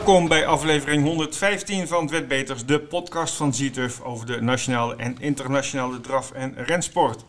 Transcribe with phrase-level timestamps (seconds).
[0.00, 5.16] Welkom bij aflevering 115 van het Wetbeters, de podcast van Zieturf over de nationale en
[5.18, 7.24] internationale draf- en rensport.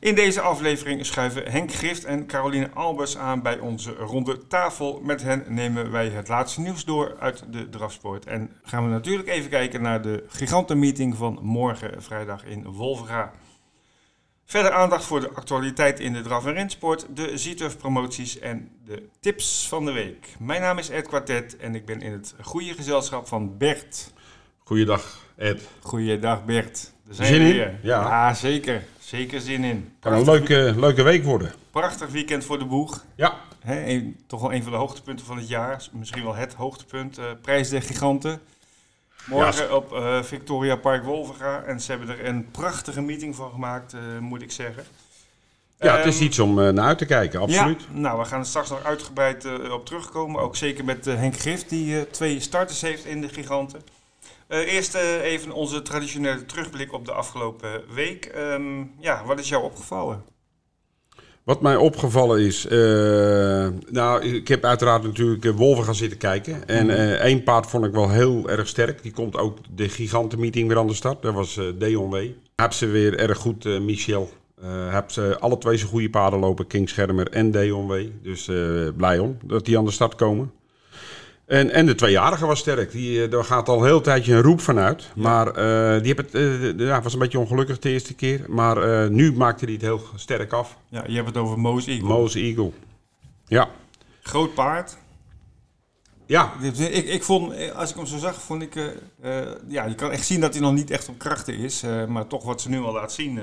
[0.00, 5.00] In deze aflevering schuiven Henk Grift en Caroline Albers aan bij onze ronde tafel.
[5.02, 8.26] Met hen nemen wij het laatste nieuws door uit de drafsport.
[8.26, 13.32] En gaan we natuurlijk even kijken naar de gigantenmeeting van morgen vrijdag in Wolvera.
[14.50, 19.08] Verder aandacht voor de actualiteit in de draf- en rensport, de Zieturf promoties en de
[19.20, 20.28] tips van de week.
[20.38, 24.12] Mijn naam is Ed Quartet en ik ben in het goede gezelschap van Bert.
[24.64, 25.68] Goeiedag, Ed.
[25.80, 26.92] Goeiedag Bert.
[27.04, 27.54] Daar zijn Zin we in?
[27.54, 27.78] weer.
[27.82, 28.34] Ja.
[28.34, 28.84] zeker.
[28.98, 29.92] Zeker zin in.
[30.00, 31.52] Kan een leuke, leuke week worden.
[31.70, 33.04] Prachtig weekend voor de boeg.
[33.14, 33.34] Ja.
[33.64, 35.88] Een- toch wel een van de hoogtepunten van het jaar.
[35.92, 37.18] Misschien wel het hoogtepunt.
[37.18, 38.40] eh, Prijs der Giganten.
[39.30, 41.62] Morgen Ja, op eh, Victoria Park Wolvega.
[41.62, 44.84] En ze hebben er een prachtige meeting van gemaakt, eh, moet ik zeggen.
[45.78, 47.80] Ja, het is Ehm, iets om eh, naar uit te kijken, absoluut.
[47.80, 50.40] Ja, nou, we gaan er straks nog uitgebreid op terugkomen.
[50.40, 53.82] Ook zeker met Henk Gift, die twee starters heeft in de Giganten.
[54.48, 58.24] Eerst even onze traditionele terugblik op de afgelopen week.
[58.24, 60.24] Ehm, ja, wat is jou opgevallen?
[61.50, 62.78] Wat mij opgevallen is, eh,
[63.90, 66.68] nou, ik heb uiteraard natuurlijk eh, wolven gaan zitten kijken.
[66.68, 66.94] En Mhm.
[66.96, 69.02] eh, één paard vond ik wel heel erg sterk.
[69.02, 71.22] Die komt ook de gigantenmeeting weer aan de start.
[71.22, 72.16] Dat was eh Deon W.
[72.56, 74.30] Heb ze weer erg goed, Michel.
[74.90, 77.92] Heb ze alle twee zijn goede paarden lopen, King Schermer en Deon W.
[78.22, 78.50] Dus
[78.96, 80.50] blij om dat die aan de start komen.
[81.50, 82.92] En, en de tweejarige was sterk.
[82.92, 85.08] Die, eh, daar gaat al heel tijdje een roep vanuit.
[85.14, 88.44] Maar eh, die het, eh, ja, was een beetje ongelukkig de eerste keer.
[88.48, 90.76] Maar nu maakte hij het heel sterk af.
[90.88, 92.08] Ja, je hebt het over Moos Eagle.
[92.08, 92.70] Mose Eagle.
[93.46, 93.68] Ja.
[94.22, 94.96] Groot paard.
[96.26, 96.52] Ja.
[96.60, 98.74] Ik, ik vond, als ik hem zo zag, vond ik...
[99.68, 101.82] ja, je kan echt zien dat hij nog niet echt op krachten is.
[102.08, 103.40] maar toch wat ze nu al laat zien,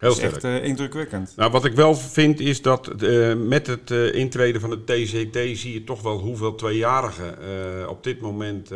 [0.00, 0.32] Heel sterk.
[0.32, 1.32] echt eh, indrukwekkend.
[1.36, 5.58] Nou, wat ik wel vind is dat eh, met het eh, intreden van de TCT
[5.58, 7.38] zie je toch wel hoeveel tweejarigen
[7.88, 8.70] op dit moment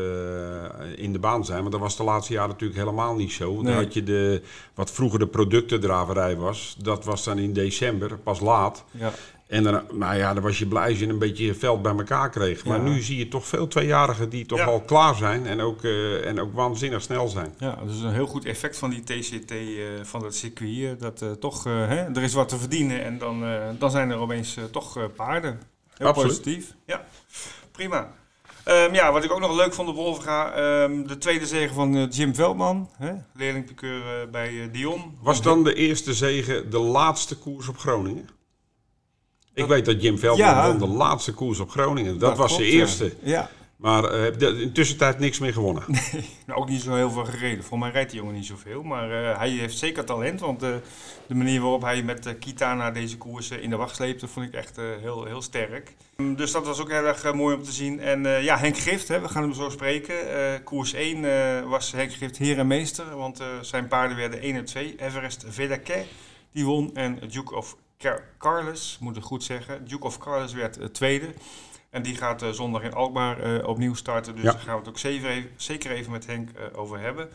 [0.97, 1.59] in de baan zijn.
[1.59, 3.55] Want dat was de laatste jaren natuurlijk helemaal niet zo.
[3.55, 3.75] Want Nee.
[3.75, 4.43] Had je de,
[4.75, 8.85] wat vroeger de productendraverij was, dat was dan in december, pas laat.
[8.91, 9.13] Ja.
[9.55, 11.93] En dan, nou ja, dan was je blij als je een beetje je veld bij
[11.97, 12.65] elkaar kreeg.
[12.65, 12.83] Maar Ja.
[12.89, 14.65] nu zie je toch veel tweejarigen die toch Ja.
[14.65, 17.55] al klaar zijn en ook, eh, en ook waanzinnig snel zijn.
[17.59, 19.57] Ja, dus een heel goed effect van die TCT eh,
[20.03, 21.01] van dat circuit.
[21.01, 24.17] dat eh, toch, hè, er is wat te verdienen en dan, eh, dan zijn er
[24.17, 25.61] opeens toch paarden.
[25.97, 26.29] Heel Absoluut.
[26.43, 26.75] positief.
[26.87, 27.05] Ja,
[27.73, 28.13] prima.
[28.65, 32.07] Ehm, ja, wat ik ook nog leuk vond op Wolfga, ehm de tweede zege van
[32.11, 35.19] Jim Veldman, hè, leerlingpiqueur eh, bij Dion.
[35.23, 38.29] Was dan de eerste zege de laatste koers op Groningen?
[39.55, 40.67] Ik Dat- weet dat Jim Veldman Ja.
[40.69, 42.19] won de laatste koers op Groningen.
[42.19, 43.13] Dat, was klopt, de eerste.
[43.23, 44.03] Ja, Maar
[44.39, 45.83] de- in tussentijd niks meer gewonnen.
[46.47, 47.65] nou, ook niet zo heel veel gereden.
[47.65, 50.41] Voor mij rijdt die jongen niet zoveel, maar eh, hij heeft zeker talent.
[50.41, 50.69] Want eh,
[51.27, 54.47] de manier waarop hij met eh, Kitana deze koers eh, in de wacht sleepte, vond
[54.47, 55.95] ik echt heel, heel sterk.
[56.17, 58.01] Mm, Dus dat was ook heel erg mooi om te zien.
[58.01, 60.15] En ja, Henk Gift, hè, we gaan hem zo spreken.
[60.65, 64.65] Koers 1 eh, was Henk Gift heer en meester, want zijn paarden werden 1 en
[64.65, 64.95] 2.
[64.99, 66.07] Everest Vedaquet,
[66.53, 66.91] die won.
[66.95, 69.89] En Duke of Car- Carlos, moet ik goed zeggen.
[69.89, 71.27] Duke of Carlos werd eh, tweede.
[71.91, 74.35] En die gaat eh, zondag in Alkmaar eh, opnieuw starten.
[74.35, 74.51] Dus Ja.
[74.53, 77.29] daar gaan we het ook zeker even, zeker even met Henk over hebben.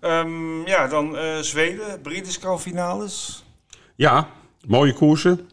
[0.00, 3.44] Ehm, ja, dan Zweden, British finales.
[3.94, 4.28] Ja,
[4.66, 5.48] mooie koersen.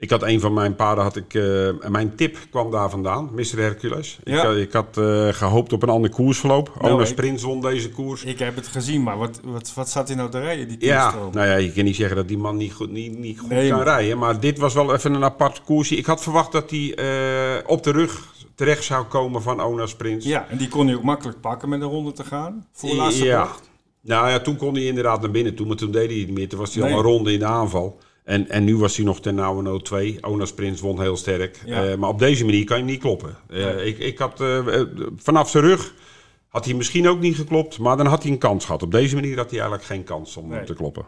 [0.00, 3.30] Eh, ik had een van mijn paarden, had ik, eh, mijn tip kwam daar vandaan,
[3.34, 3.56] Mr.
[3.58, 4.18] Hercules.
[4.24, 4.46] Ik, Ja.
[4.46, 6.70] had- ik had eh, gehoopt op een ander koersverloop.
[6.80, 8.24] Nou, Onas ik- Prins won deze koers.
[8.24, 11.14] Ik heb het gezien, maar wat, wat, wat zat hij nou te rijden, die Ja,
[11.32, 13.68] nou ja, je kan niet zeggen dat die man niet goed, niet, niet goed Nee,
[13.68, 14.18] kan maar- rijden.
[14.18, 15.96] Maar dit was wel even een apart koersje.
[15.96, 20.24] Ik had verwacht dat hij eh, op de rug terecht zou komen van Onas Prins.
[20.24, 22.66] Ja, en die kon hij ook makkelijk pakken met een ronde te gaan.
[22.72, 23.48] Voor de laatste ja.
[24.02, 26.36] Nou ja, toen kon hij inderdaad naar binnen toe, maar toen deed hij het niet
[26.36, 26.48] meer.
[26.48, 26.92] Toen was hij Nee.
[26.92, 27.98] al een ronde in de aanval.
[28.24, 30.18] En, en nu was hij nog ten nauwe no 2.
[30.20, 31.62] Onas Prins won heel sterk.
[31.64, 31.84] Ja.
[31.86, 33.36] Eh, maar op deze manier kan je niet kloppen.
[33.48, 34.80] Eh, ik, ik had, eh,
[35.16, 35.94] vanaf zijn rug
[36.48, 38.82] had hij misschien ook niet geklopt, maar dan had hij een kans gehad.
[38.82, 40.64] Op deze manier had hij eigenlijk geen kans om Nee.
[40.64, 41.04] te kloppen.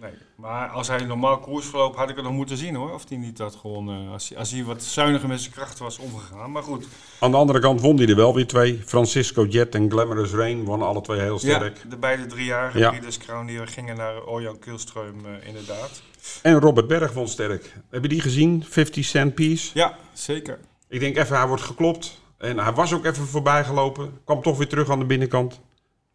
[0.00, 2.92] Nee, maar als hij normaal koers verloopt, had ik het nog moeten zien hoor.
[2.92, 4.10] Of hij niet had gewonnen.
[4.10, 6.52] Als hij, als hij wat zuiniger met zijn krachten was omgegaan.
[6.52, 6.86] Maar goed,
[7.20, 8.82] Aan de andere kant won hij er wel weer twee.
[8.86, 11.76] Francisco Jet en Glamorous Rain wonnen alle twee heel sterk.
[11.82, 12.88] ja, de beide driejarige Ja.
[12.90, 16.02] Breeders Crown die gingen naar Orjan Kielström eh, inderdaad.
[16.42, 17.74] En Robert Berg won sterk.
[17.90, 18.64] Heb je die gezien?
[18.68, 19.70] 50 cent piece.
[19.74, 20.58] Ja, zeker.
[20.88, 22.20] Ik denk even, hij wordt geklopt.
[22.38, 24.18] En hij was ook even voorbij gelopen.
[24.24, 25.60] Kwam toch weer terug aan de binnenkant.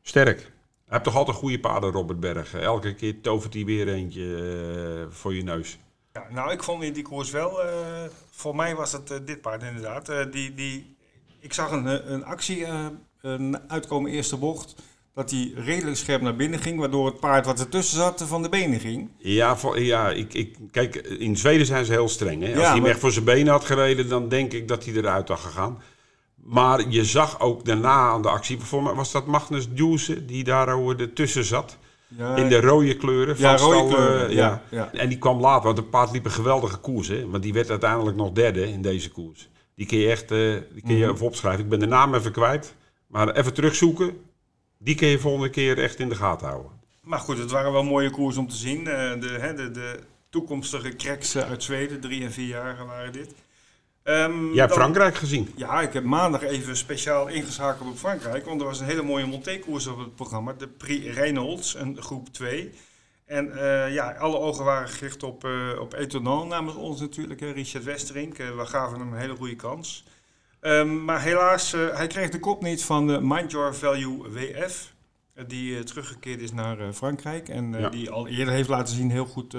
[0.01, 0.51] Sterk.
[0.89, 2.53] Hij heeft toch altijd goede paarden, Robert Berg.
[2.53, 5.80] Elke keer tovert hij weer eentje eh, voor je neus.
[6.13, 7.69] Ja, nou, ik vond in die koers wel, eh,
[8.31, 10.31] voor mij was het eh, dit paard inderdaad.
[10.31, 10.95] die, die,
[11.39, 12.65] ik zag een, een actie
[13.21, 14.75] een uitkomen eerste bocht,
[15.13, 18.50] dat hij redelijk scherp naar binnen ging, waardoor het paard wat ertussen zat van de
[18.50, 19.09] benen ging.
[19.18, 22.41] Ja, voor, ja ik, ik, kijk, in Zweden zijn ze heel streng.
[22.41, 22.50] Hè?
[22.50, 24.94] Als Ja, hij hem echt voor zijn benen had gereden, dan denk ik dat hij
[24.94, 25.81] eruit had gegaan.
[26.50, 30.44] Maar je zag ook daarna aan de actie, voor mij was dat Magnus Djoese die
[30.44, 31.78] daar over ertussen zat.
[32.07, 33.36] Ja, In de rode kleuren.
[33.38, 34.92] Ja, van rode stal, kleuren, ja, ja.
[34.94, 37.07] En die kwam later, want het paard liep een geweldige koers.
[37.07, 37.30] Hè?
[37.30, 39.50] Want die werd uiteindelijk nog derde in deze koers.
[39.75, 40.38] Die kun je echt eh,
[40.74, 41.13] die kun je Mhm.
[41.13, 41.63] even opschrijven.
[41.63, 42.75] Ik ben de naam even kwijt.
[43.07, 44.18] Maar even terugzoeken.
[44.78, 46.72] Die kun je volgende keer echt in de gaten houden.
[47.04, 48.88] Maar goed, het waren wel mooie koers om te zien.
[48.88, 50.00] Eh, de, hè, de, de
[50.30, 53.34] toekomstige cracks uit Zweden, drie en vier jaar waren dit.
[54.04, 55.51] Ehm, Jij hebt dan- Frankrijk gezien.
[55.56, 58.46] Ja, ik heb maandag even speciaal ingeschakeld op Frankrijk.
[58.46, 60.54] Want er was een hele mooie Monté-koers op het programma.
[60.54, 62.72] De Prix Reynolds, een groep 2.
[63.25, 67.40] En eh, ja, alle ogen waren gericht op, eh op Etonal namens ons natuurlijk.
[67.40, 68.38] Hè, Richard Westerink.
[68.38, 70.04] Eh, we gaven hem een hele goede kans.
[70.60, 74.94] Ehm, maar helaas, hij kreeg de kop niet van de Mind Your Value WF.
[75.48, 77.50] die teruggekeerd is naar Frankrijk.
[77.50, 77.90] En Ja.
[77.90, 79.56] die al eerder heeft laten zien heel goed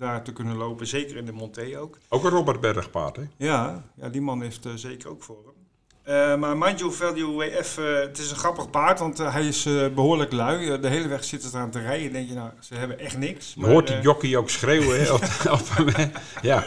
[0.00, 0.86] daar te kunnen lopen.
[0.86, 1.98] Zeker in de Monté ook.
[2.08, 3.16] Ook een Robert Berg paard.
[3.16, 3.22] Hè?
[3.36, 5.60] Ja, ja die man heeft eh, zeker ook voor hem.
[6.02, 9.66] Eh, maar Mind You Value WF, eh, het is een grappig paard, want hij is
[9.66, 10.80] eh, behoorlijk lui.
[10.80, 12.12] De hele weg zit het aan te rijden.
[12.12, 13.54] denk je, nou, ze hebben echt niks.
[13.56, 15.00] Je hoort die jockey ook schreeuwen.
[15.00, 16.10] Hè?
[16.48, 16.64] ja.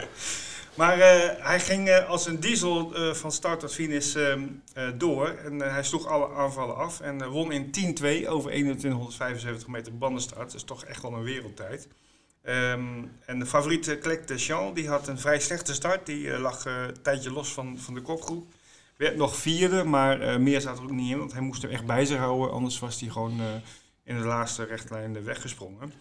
[0.76, 0.98] Maar
[1.40, 4.44] hij ging als een diesel van start tot finish ehm,
[4.74, 5.28] eh, door.
[5.28, 7.00] En hij sloeg alle aanvallen af.
[7.00, 10.46] En won in 10-2 over 2175 meter bandenstart.
[10.46, 11.88] Dat is toch echt wel een wereldtijd.
[12.44, 16.06] Ehm, en de favoriete Clec de Champ, die had een vrij slechte start.
[16.06, 18.54] Die eh, lag eh, een tijdje los van, van de kopgroep.
[18.98, 21.18] Werd nog vierde, maar eh, meer zat er ook niet in.
[21.18, 22.52] Want hij moest hem echt bij zich houden.
[22.52, 23.42] Anders was hij gewoon
[24.04, 25.94] in de laatste rechtlijn weggesprongen.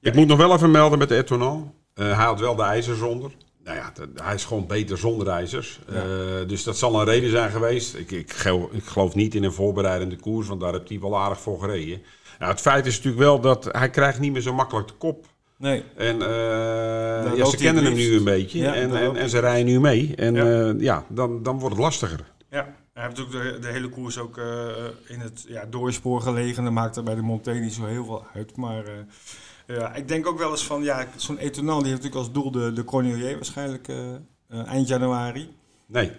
[0.00, 1.74] Ik moet nog wel even melden met de Etonal.
[1.94, 3.32] Eh, hij had wel de ijzers onder.
[3.64, 5.80] Nou ja, hij is gewoon beter zonder ijzers.
[5.88, 6.44] Ja.
[6.44, 7.94] Dus dat zal een reden zijn geweest.
[7.94, 11.18] Ik, ik, geloof, ik geloof niet in een voorbereidende koers, want daar heeft hij wel
[11.18, 12.02] aardig voor gereden.
[12.38, 15.26] Nou, het feit is natuurlijk wel dat hij krijgt niet meer zo makkelijk de kop.
[15.60, 18.58] Nee, En eh, ja, ze kennen hem nu een beetje.
[18.58, 20.14] Ja, en, en, en ze rijden nu mee.
[20.16, 20.44] En Ja.
[20.44, 22.32] ja, ja dan, dan wordt het lastiger.
[22.50, 24.66] Ja, hij heeft ook de, de hele koers ook eh,
[25.06, 26.64] in het ja, doorspoor gelegen.
[26.64, 28.56] Dat maakt er bij de Monté niet zo heel veel uit.
[28.56, 32.26] Maar eh, ja, ik denk ook wel eens van, ja, zo'n Etonal die heeft natuurlijk
[32.26, 35.48] als doel de, de Cornelier waarschijnlijk eh, eh, eind januari.
[35.86, 36.10] Nee,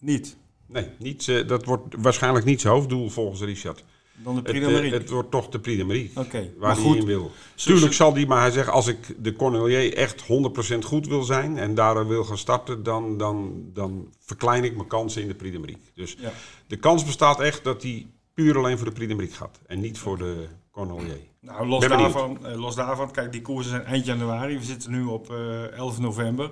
[0.00, 0.36] Niet.
[0.66, 3.84] nee niet, eh, dat wordt waarschijnlijk niet zijn hoofddoel volgens Richard.
[4.16, 4.92] Dan de Het, Prix eh, Marie.
[4.92, 6.10] het wordt toch de Prix de Marie.
[6.14, 7.30] Oké, Waar hij in wil.
[7.54, 11.58] Tuurlijk zal die, maar hij zegt als ik de Cornelier echt 100% goed wil zijn
[11.58, 15.52] en daar wil gaan starten, dan, dan, dan verklein ik mijn kansen in de Prix
[15.54, 15.78] de Marie.
[15.94, 16.32] Dus Ja.
[16.66, 19.80] de kans bestaat echt dat hij puur alleen voor de Prix de Marie gaat en
[19.80, 21.18] niet voor de Cornelier.
[21.40, 24.58] Nou, los daarvan, eh, los daarvan, kijk, die koersen zijn eind januari.
[24.58, 26.50] We zitten nu op eh 11 november.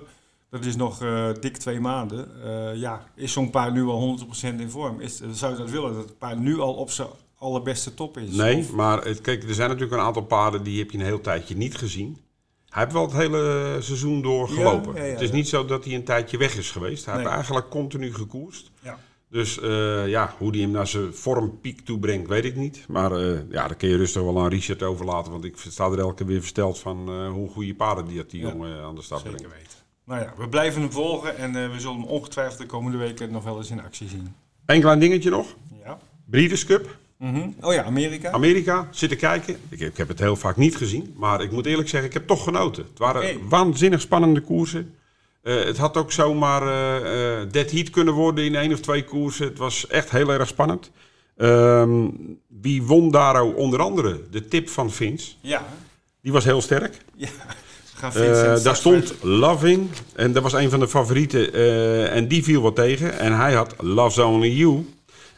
[0.49, 0.97] Dat is nog
[1.39, 2.27] dik twee maanden.
[2.79, 4.99] Ja, is zo'n paard nu al 100% in vorm?
[4.99, 7.07] Is, zou je dat willen, dat het paard nu al op zijn
[7.43, 8.31] allerbeste top is?
[8.31, 11.03] Nee, Of- maar het, kijk, er zijn natuurlijk een aantal paarden die heb je een
[11.03, 12.17] heel tijdje niet gezien.
[12.69, 14.95] Hij heeft wel het hele seizoen door gelopen.
[14.95, 17.05] ja, ja, het is niet zo dat hij een tijdje weg is geweest.
[17.05, 17.23] Hij Nee.
[17.23, 18.71] heeft eigenlijk continu gekoerst.
[18.81, 18.99] Ja.
[19.29, 22.85] Dus eh, ja, hoe die hem naar zijn vormpiek toe brengt, weet ik niet.
[22.87, 25.31] Maar eh, ja, daar kun je rustig wel aan Richard overlaten.
[25.31, 28.29] Want ik sta er elke keer weer versteld van eh, hoe goede paarden die, dat
[28.29, 29.41] die jongen aan de Zeker brengt.
[29.41, 29.77] weten.
[30.05, 33.43] Nou ja, we blijven hem volgen en we zullen hem ongetwijfeld de komende weken nog
[33.43, 34.35] wel eens in actie zien.
[34.65, 35.55] Eén klein dingetje nog.
[35.83, 35.99] Ja.
[36.25, 37.49] Breeders Cup, Mhm.
[37.61, 38.31] Oh ja, Amerika.
[38.31, 39.57] Amerika, zitten kijken.
[39.69, 41.13] Ik, ik heb het heel vaak niet gezien.
[41.17, 42.83] Maar ik moet eerlijk zeggen, ik heb toch genoten.
[42.89, 44.95] Het waren waanzinnig spannende koersen.
[45.41, 49.03] Eh, het had ook zomaar eh eh, dead heat kunnen worden in één of twee
[49.03, 49.45] koersen.
[49.45, 50.91] Het was echt heel erg spannend.
[51.37, 52.07] Ehm,
[52.47, 54.21] wie won daar ook onder andere?
[54.31, 55.31] De tip van Vince.
[55.41, 55.65] Ja.
[56.21, 56.97] Die was heel sterk.
[57.15, 57.29] ja.
[58.11, 59.91] Vincent daar stond Love in.
[60.15, 61.53] En dat was een van de favorieten.
[62.11, 63.19] en die viel wat tegen.
[63.19, 64.85] En hij had Love's Only You.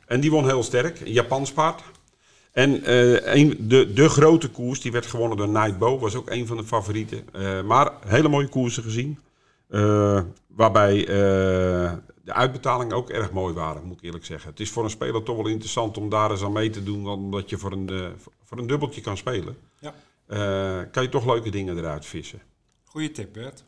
[0.05, 0.99] En die won heel sterk.
[0.99, 1.83] Een Japans paard.
[2.51, 6.01] En eh, een, de, de grote koers, die werd gewonnen door Nightbow.
[6.01, 7.27] Was ook een van de favorieten.
[7.33, 9.19] Eh, maar hele mooie koersen gezien.
[9.69, 11.05] Eh, waarbij
[12.23, 14.49] de uitbetalingen ook erg mooi waren, moet ik eerlijk zeggen.
[14.49, 17.07] Het is voor een speler toch wel interessant om daar eens aan mee te doen.
[17.07, 17.89] Omdat je voor een,
[18.43, 19.57] voor een dubbeltje kan spelen.
[19.79, 19.93] Ja.
[20.91, 22.41] Kan je toch leuke dingen eruit vissen.
[22.83, 23.63] Goeie tip, Bert.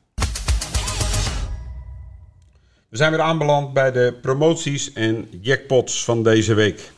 [2.90, 6.92] We zijn weer aanbeland bij de promoties en jackpots van deze week.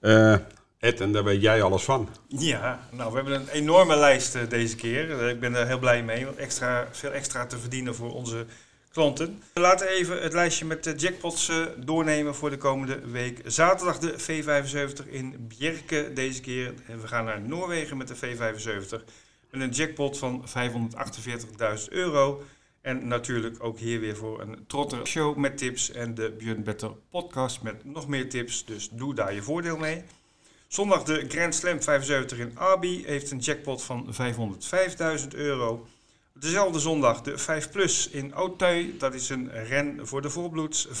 [0.00, 0.36] Eh,
[0.78, 2.08] Ed, en daar weet jij alles van.
[2.28, 5.20] Ja, nou, we hebben een enorme lijst eh, deze keer.
[5.20, 8.46] Eh, ik ben er heel blij mee, extra, veel extra te verdienen voor onze
[8.92, 9.42] klanten.
[9.52, 13.40] We laten even het lijstje met de jackpots doornemen voor de komende week.
[13.44, 16.74] Zaterdag de V75 in Bjerke deze keer.
[16.86, 19.04] En we gaan naar Noorwegen met de V75
[19.50, 22.42] met een jackpot van 548.000 euro.
[22.82, 26.90] En natuurlijk ook hier weer voor een trotter show met tips en de Björn Better
[27.10, 28.64] podcast met nog meer tips.
[28.64, 30.04] Dus doe daar je voordeel mee.
[30.68, 34.14] Zondag de Grand Slam 75 in Arby heeft een jackpot van
[35.20, 35.86] 505.000 euro.
[36.34, 38.86] Dezelfde zondag de 5 Plus in Auteuil.
[38.98, 40.88] Dat is een ren voor de volbloeds.
[40.88, 40.92] 500.000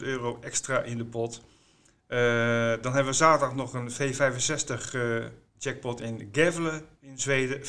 [0.00, 1.40] euro extra in de pot.
[2.08, 2.18] Uh,
[2.80, 5.24] dan hebben we zaterdag nog een V65 uh,
[5.58, 7.60] jackpot in Gävle in Zweden.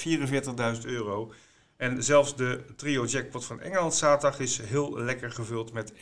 [0.81, 1.31] 44.000 euro.
[1.81, 5.99] En zelfs de trio jackpot van Engeland zaterdag is heel lekker gevuld met 21.000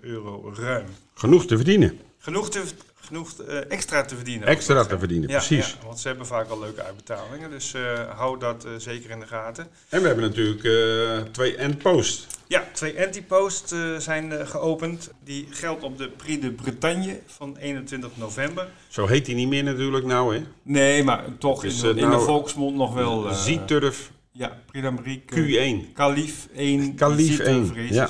[0.00, 0.86] euro ruim.
[1.14, 1.98] Genoeg te verdienen.
[2.18, 2.62] Genoeg, te,
[2.94, 4.48] genoeg uh, extra te verdienen.
[4.48, 5.76] Extra te verdienen, ja, precies.
[5.80, 9.20] Ja, want ze hebben vaak al leuke uitbetalingen, dus uh, hou dat uh, zeker in
[9.20, 9.66] de gaten.
[9.88, 12.26] En we hebben natuurlijk twee endpost.
[12.46, 15.10] Ja, twee anti-post zijn geopend.
[15.24, 18.68] Die geldt op de Prix de Bretagne van 21 november.
[18.88, 20.42] Zo heet die niet meer natuurlijk nou, hè?
[20.62, 23.34] Nee, maar toch dus, in, in nou, de volksmond nog wel...
[23.34, 25.34] Zieturf ja, Prix d'Amérique.
[25.34, 25.92] Q1.
[25.92, 26.94] Kalif 1.
[26.94, 28.08] Kalif 1, ja.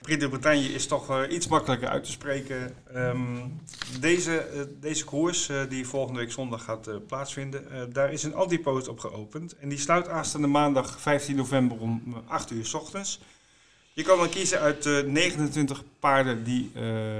[0.00, 2.74] Prix de Bretagne is toch uh, iets makkelijker uit te spreken.
[2.94, 3.60] Um,
[4.00, 8.88] deze, uh, deze koers, uh, die volgende week zondag gaat plaatsvinden, daar is een antipost
[8.88, 9.56] op geopend.
[9.56, 13.20] En die sluit aanstaande maandag 15 november om 8 uur s ochtends.
[13.92, 16.72] Je kan dan kiezen uit 29 paarden die,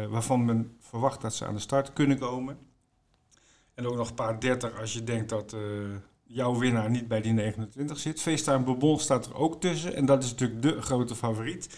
[0.08, 2.58] waarvan men verwacht dat ze aan de start kunnen komen.
[3.74, 5.56] En ook nog een paar 30 als je denkt dat
[6.32, 8.20] jouw winnaar niet bij die 29 zit.
[8.20, 9.94] FaceTime Bourbon staat er ook tussen.
[9.94, 11.68] En dat is natuurlijk de grote favoriet.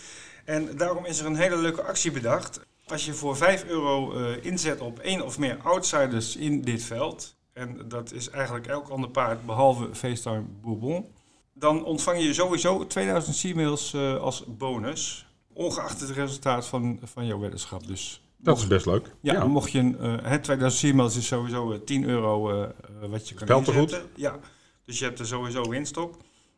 [0.45, 2.61] En daarom is er een hele leuke actie bedacht.
[2.87, 7.37] Als je voor 5 euro uh, inzet op één of meer outsiders in dit veld.
[7.53, 11.07] En dat is eigenlijk elk ander paard behalve FaceTime Bourbon.
[11.55, 15.27] Dan ontvang je sowieso 2000 C-mails uh, als bonus.
[15.53, 17.87] Ongeacht het resultaat van, van jouw weddenschap.
[17.87, 19.07] Dus dat is best leuk.
[19.21, 19.47] Ja, ja.
[19.47, 22.69] mocht je een, het 2000 C-mails is sowieso 10 euro uh,
[23.11, 24.03] wat je kan er goed?
[24.15, 24.39] Ja,
[24.85, 26.17] dus je hebt er sowieso winst op.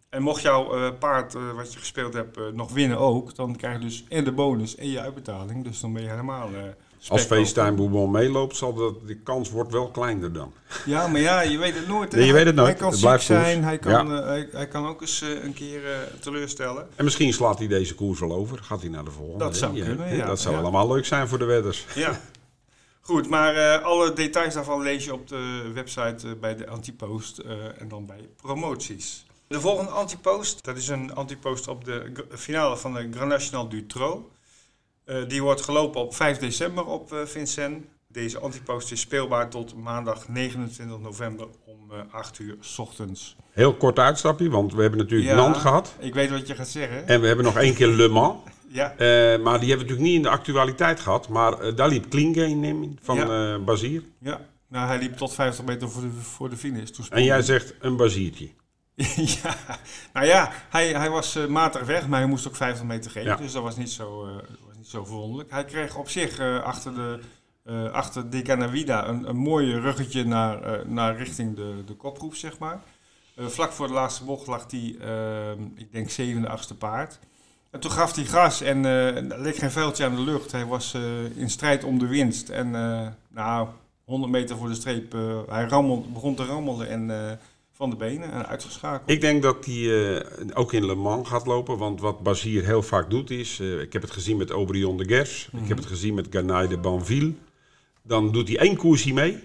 [0.08, 4.04] En mocht jouw paard wat je gespeeld hebt nog winnen ook, dan krijg je dus
[4.08, 5.64] en de bonus en je uitbetaling.
[5.64, 6.50] Dus dan ben je helemaal.
[7.08, 10.52] Als FaceTime Bourbon meeloopt, zal dat, de kans wordt wel kleiner dan.
[10.84, 12.12] Ja, maar ja, je weet het nooit.
[12.12, 12.68] Nee, je weet het nooit.
[12.68, 14.22] Hij kan het zijn, hij kan, ja.
[14.24, 15.80] hij, hij, kan ook eens een keer
[16.20, 16.88] teleurstellen.
[16.96, 18.58] En misschien slaat hij deze koers wel over.
[18.62, 19.44] Gaat hij naar de volgende.
[19.44, 20.26] Dat zou kunnen, ja.
[20.26, 21.86] Dat zou allemaal leuk zijn voor de wedders.
[21.94, 22.20] Ja.
[23.00, 27.38] Goed, maar alle details daarvan lees je op de website bij de Antipost
[27.78, 29.26] en dan bij promoties.
[29.46, 33.86] De volgende Antipost, dat is een Antipost op de finale van de Grand National du
[33.86, 34.32] Trot.
[35.28, 37.80] Die wordt gelopen op 5 december op Vincennes.
[38.08, 43.36] Deze Antipost is speelbaar tot maandag 29 november om 8 uur s ochtends.
[43.50, 45.94] Heel kort uitstapje, want we hebben natuurlijk Ja, Nantes gehad.
[45.98, 47.06] Ik weet wat je gaat zeggen.
[47.08, 48.38] En we hebben nog één keer Le Mans.
[48.68, 51.28] Ja, Eh, maar die hebben we natuurlijk niet in de actualiteit gehad.
[51.28, 53.54] Maar eh, daar liep Klingame in van Ja.
[53.54, 54.02] eh Bazier.
[54.20, 54.40] ja.
[54.68, 56.90] Nou, hij liep tot 50 meter voor de, voor de finish.
[56.90, 58.48] Toen En jij zegt een Baziertje.
[59.42, 59.56] ja,
[60.12, 63.28] nou ja, hij, hij was eh, matig weg, maar hij moest ook 50 meter geven.
[63.28, 63.36] Ja.
[63.36, 64.30] Dus dat was niet zo, eh,
[64.86, 65.50] zo verwonderlijk.
[65.50, 67.20] Hij kreeg op zich eh, achter de
[67.64, 68.24] eh achter
[69.08, 72.82] een, een mooi ruggetje naar, eh, naar richting de, de kopgroep, zeg maar.
[73.36, 74.96] Vlak voor de laatste bocht lag hij,
[75.74, 77.18] ik denk, zevende, achtste paard.
[77.70, 78.80] En toen gaf hij gas en
[79.40, 80.52] leek geen vuiltje aan de lucht.
[80.52, 80.94] Hij was
[81.34, 82.48] in strijd om de winst.
[82.48, 82.70] En
[83.28, 83.68] nou,
[84.04, 85.12] 100 meter voor de streep,
[85.48, 87.38] hij rammelde, begon te rammelen en
[87.76, 89.10] van de benen en uitgeschakeld.
[89.10, 91.78] Ik denk dat hij eh, ook in Le Mans gaat lopen.
[91.78, 93.60] Want wat Bazier heel vaak doet is...
[93.60, 95.48] eh, ik heb het gezien met Aubryon de Gers.
[95.62, 97.32] Ik heb het gezien met Ganaille de Banville.
[98.02, 99.38] Dan doet hij één koersje mee.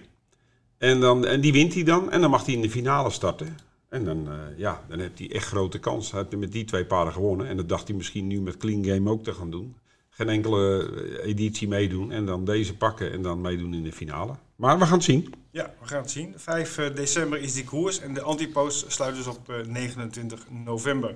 [0.78, 2.10] En, dan, en die wint hij dan.
[2.10, 3.56] En dan mag hij in de finale starten.
[3.88, 6.10] En dan, eh, ja, dan heeft hij echt grote kans.
[6.10, 7.46] Hij heeft met die twee paarden gewonnen.
[7.46, 9.76] En dat dacht hij misschien nu met Clean Game ook te gaan doen.
[10.10, 12.12] Geen enkele editie meedoen.
[12.12, 14.32] En dan deze pakken en dan meedoen in de finale.
[14.56, 15.34] Maar we gaan het zien.
[15.52, 16.34] Ja, we gaan het zien.
[16.36, 21.14] 5 eh, december is die koers en de antipost sluit dus op eh, 29 november.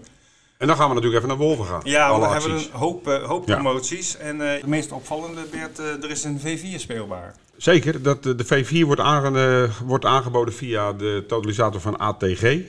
[0.59, 1.81] En dan gaan we natuurlijk even naar Wolven gaan.
[1.85, 3.55] Ja, we hebben een hoop, eh, hoop Ja.
[3.55, 4.17] promoties.
[4.17, 7.35] En eh, de meest opvallende, Bert, eh, er is een V4 speelbaar.
[7.57, 12.61] Zeker, dat, eh, de V4 wordt, aange- eh, wordt aangeboden via de totalisator van ATG.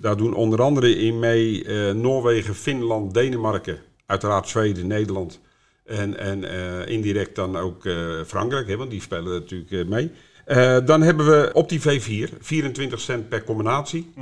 [0.00, 5.40] Daar doen onder andere in mee eh, Noorwegen, Finland, Denemarken, uiteraard Zweden, Nederland
[5.84, 10.10] en, en eh, indirect dan ook eh, Frankrijk, hè, want die spelen natuurlijk eh, mee.
[10.52, 14.12] Eh, dan hebben we op die V4 24 cent per combinatie.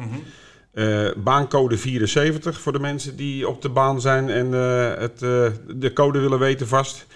[0.72, 5.18] Eh, baancode 74 voor de mensen die op de baan zijn en eh, het,
[5.80, 7.06] de code willen weten vast.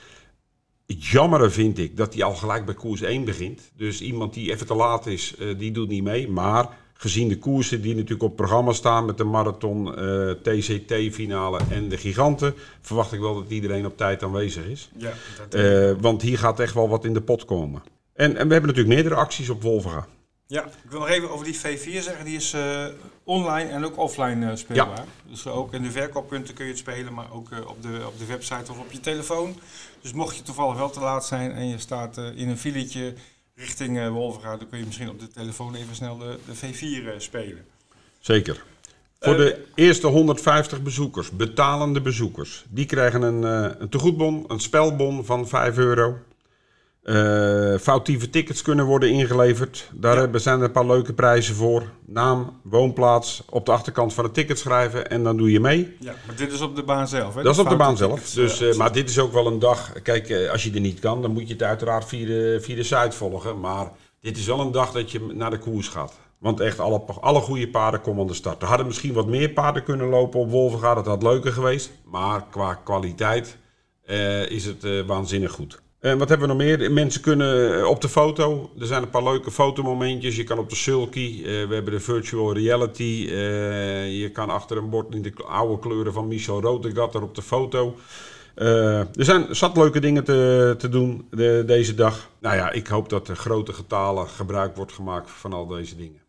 [0.87, 3.61] Het jammere vind ik dat hij al gelijk bij koers 1 begint.
[3.77, 6.29] Dus iemand die even te laat is, die doet niet mee.
[6.29, 9.95] Maar gezien de koersen die natuurlijk op het programma staan met de marathon,
[10.43, 14.91] TCT-finale en de giganten, verwacht ik wel dat iedereen op tijd aanwezig is.
[14.97, 15.13] Ja,
[15.49, 17.83] dat, want hier gaat echt wel wat in de pot komen.
[18.15, 20.07] En, en we hebben natuurlijk meerdere acties op Wolvega.
[20.47, 22.25] ja, ik wil nog even over die V4 zeggen.
[22.25, 22.87] Die is eh,
[23.25, 25.05] online en ook offline eh, speelbaar.
[25.29, 28.19] Dus eh, ook in de verkooppunten kun je het spelen, maar ook op, de, op
[28.19, 29.57] de website of op je telefoon.
[30.01, 33.15] Dus mocht je toevallig wel te laat zijn en je staat in een filetje
[33.55, 37.07] richting eh Wolverga, dan kun je misschien op de telefoon even snel de, de V4
[37.07, 37.65] eh, spelen.
[38.21, 38.65] Zeker.
[39.21, 45.25] Voor de eerste 150 bezoekers, betalende bezoekers, die krijgen een, uh, een tegoedbon, een spelbon
[45.25, 46.19] van 5 euro.
[47.05, 49.91] Uh, foutieve tickets kunnen worden ingeleverd.
[49.95, 51.91] Daar zijn er een paar leuke prijzen voor.
[52.07, 55.97] Naam, woonplaats, op de achterkant van het ticket schrijven en dan doe je mee.
[56.01, 57.43] Ja, maar dit is op de baan zelf, hè?
[57.43, 58.31] Dat is op de baan zelf.
[58.31, 59.93] Dus, uh, maar dit is ook wel een dag.
[60.03, 62.77] Kijk, uh, als je er niet kan, dan moet je het uiteraard via de, via
[62.77, 63.61] de site volgen.
[63.61, 66.13] Maar dit is wel een dag dat je naar de koers gaat.
[66.39, 68.63] Want echt, alle, alle goede paarden komen aan de start.
[68.63, 70.95] Er hadden misschien wat meer paarden kunnen lopen op Wolvenga.
[70.95, 71.91] Dat had leuker geweest.
[72.05, 73.57] Maar qua kwaliteit
[74.49, 75.83] is het waanzinnig goed.
[76.05, 76.93] En wat hebben we nog meer?
[76.93, 78.71] Mensen kunnen op de foto.
[78.81, 80.37] Er zijn een paar leuke fotomomentjes.
[80.37, 81.39] Je kan op de sulky.
[81.39, 83.29] Uh, we hebben de virtual reality.
[84.11, 87.43] Je kan achter een bord in de oude kleuren van Michel Rotegat er op de
[87.43, 87.97] foto.
[88.55, 92.31] Er zijn zat leuke dingen te, te doen de, deze dag.
[92.39, 96.24] Nou ja, ik hoop dat er grote getalen gebruik wordt gemaakt van al deze dingen.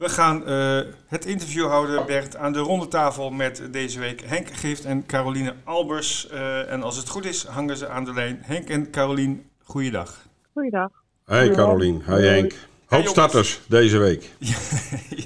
[0.00, 4.48] We gaan uh, het interview houden, Bert, aan de ronde tafel met deze week Henk
[4.52, 6.28] Gift en Caroline Albers.
[6.32, 8.38] Uh, en als het goed is, hangen ze aan de lijn.
[8.42, 10.26] Henk en Carolien, goeiedag.
[10.52, 10.88] Goeiedag.
[11.24, 12.52] Hey Carolien, hey Henk.
[12.86, 14.30] Hoop starters deze week.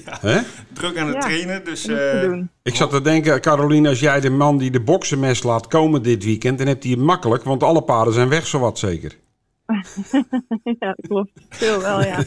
[0.05, 0.39] ja, He?
[0.73, 1.65] druk aan het ja, trainen.
[1.65, 2.33] Dus, uh...
[2.63, 6.23] Ik zat te denken, Caroline, als jij de man die de boksenmes laat komen dit
[6.23, 9.17] weekend, dan heb hij het makkelijk, want alle paarden zijn weg, zowat zeker.
[10.79, 11.31] ja, dat klopt.
[11.49, 12.23] Veel wel, ja.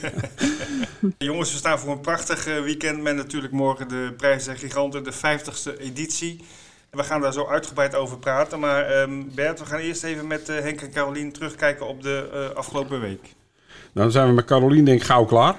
[1.18, 5.80] Jongens, we staan voor een prachtig weekend met natuurlijk morgen de Prijs Giganten, de 50ste
[5.80, 6.40] editie.
[6.90, 8.60] We gaan daar zo uitgebreid over praten.
[8.60, 12.28] Maar um, Bert, we gaan eerst even met uh, Henk en Carolien terugkijken op de
[12.32, 13.20] uh, afgelopen week.
[13.22, 13.32] Nou,
[13.92, 15.56] dan zijn we met Carolien denk ik gauw klaar.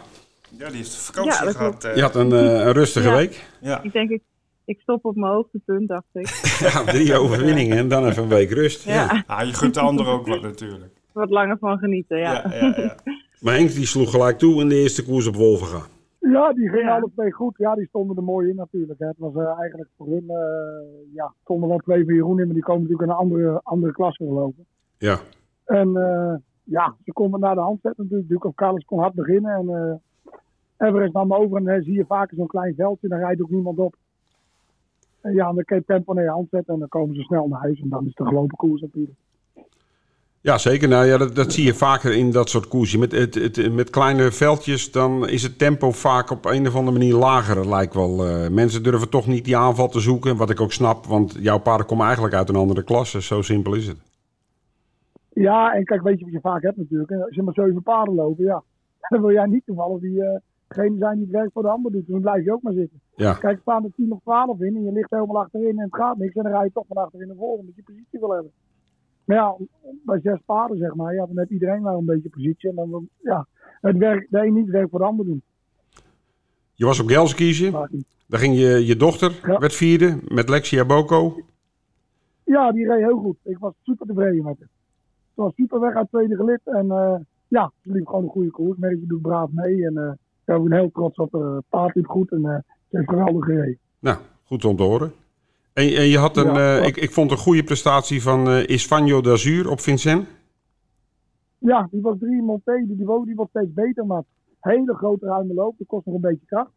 [0.57, 1.85] Ja, die heeft vakantie ja, gehad.
[1.85, 1.95] Uh...
[1.95, 3.15] Je had een, een rustige ja.
[3.15, 3.45] week.
[3.61, 3.81] Ja.
[3.81, 4.21] Ik denk, ik,
[4.65, 6.27] ik stop op mijn hoogtepunt, dacht ik.
[6.73, 8.83] ja, drie overwinningen en dan even een week rust.
[8.83, 8.93] Ja.
[8.93, 9.23] ja.
[9.27, 12.33] Ah, je gunt de ander ook wat natuurlijk wat langer van genieten, ja.
[12.33, 12.95] ja, ja, ja.
[13.41, 15.81] maar Henk die sloeg gelijk toe in de eerste koers op Wolvenga.
[16.19, 16.95] Ja, die gingen ja.
[16.95, 17.57] alle twee goed.
[17.57, 18.99] Ja, die stonden er mooi in natuurlijk.
[18.99, 19.07] Hè.
[19.07, 22.55] Het was uh, eigenlijk voor hun, uh, ja, stonden wel twee van Jeroen in, maar
[22.55, 24.65] die komen natuurlijk in een andere, andere klasse gelopen.
[24.97, 25.17] Ja.
[25.65, 28.29] En uh, ja, ze konden naar de hand zetten natuurlijk.
[28.29, 32.05] Duke of Carlos kon hard beginnen en uh, Everest nam over en dan zie je
[32.05, 33.95] vaker zo'n klein veldje, dan rijdt ook niemand op.
[35.21, 37.47] En ja, dan kun je tempo naar je hand zetten en dan komen ze snel
[37.47, 39.17] naar huis en dan is het een gelopen koers natuurlijk.
[40.41, 40.87] Ja, zeker.
[40.87, 42.99] Nou ja, dat, dat zie je vaker in dat soort koersen.
[42.99, 46.97] Met, het, het, met kleine veldjes, dan is het tempo vaak op een of andere
[46.97, 47.69] manier lager.
[47.69, 48.27] lijkt wel.
[48.27, 50.37] Uh, mensen durven toch niet die aanval te zoeken.
[50.37, 53.21] Wat ik ook snap, want jouw paarden komen eigenlijk uit een andere klasse.
[53.21, 53.97] Zo simpel is het.
[55.29, 57.11] Ja, en kijk, weet je wat je vaak hebt natuurlijk.
[57.11, 58.63] Als je maar zeven paarden lopen, ja.
[59.09, 60.35] Dan wil jij niet toevallig die, uh,
[60.67, 62.07] degene zijn die het werk voor de ander doet.
[62.07, 63.01] Dan blijf je ook maar zitten.
[63.15, 63.33] Ja.
[63.33, 66.17] Kijk, staan er 10 of 12 in en je ligt helemaal achterin en het gaat
[66.17, 66.35] niks.
[66.35, 68.51] En dan rij je toch van achterin naar voren, omdat je positie wil hebben.
[69.29, 69.55] Maar ja,
[70.05, 72.69] bij zes paarden zeg maar, ja, dan heeft iedereen wel een beetje positie.
[72.69, 73.47] En dan, ja,
[73.81, 75.41] het werk, de een niet het werk voor de ander doen.
[76.73, 77.71] Je was op Gelsenkirchen.
[78.27, 79.59] Daar ging je, je dochter, ja.
[79.59, 81.41] werd vierde, met Lexia Boko.
[82.43, 83.37] Ja, die reed heel goed.
[83.43, 84.69] Ik was super tevreden met haar.
[85.35, 86.61] Ze was super weg uit tweede gelid.
[86.63, 87.15] En uh,
[87.47, 88.77] ja, ze liep gewoon een goede koers.
[88.77, 89.85] Merkje doet braaf mee.
[89.85, 90.11] En uh,
[90.55, 91.61] ik ben heel trots op haar.
[91.69, 92.55] paard liep goed en uh,
[92.89, 93.77] ze heeft geweldig gereden.
[93.99, 95.11] Nou, goed om te horen.
[95.79, 98.67] En, en je had een, ja, uh, ik, ik vond een goede prestatie van uh,
[98.67, 100.27] Isfanio d'Azur op Vincent.
[101.57, 104.23] Ja, die was drie Monté, die, die, die was steeds beter, maar
[104.59, 105.75] hele grote ruime loop.
[105.77, 106.71] Dat kost nog een beetje kracht.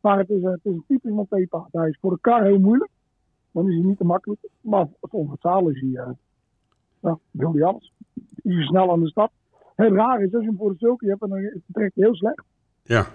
[0.00, 1.72] Maar het is, het is een typisch Monté paard.
[1.72, 2.90] Hij is voor de kar heel moeilijk.
[3.50, 4.40] Dan is hij niet te makkelijk.
[4.60, 6.10] Maar voor het zaal is hij, uh,
[7.00, 7.92] ja, wil hij alles.
[8.42, 9.32] Is hij snel aan de stap.
[9.74, 11.30] Het raar is, als je hem voor de sulky hebt, dan
[11.72, 12.42] trekt hij heel slecht.
[12.82, 13.06] Ja,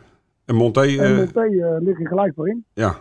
[0.45, 0.81] en Monté...
[0.81, 1.47] En Monté
[1.79, 2.65] ligt er gelijk voor in.
[2.73, 2.97] Ja,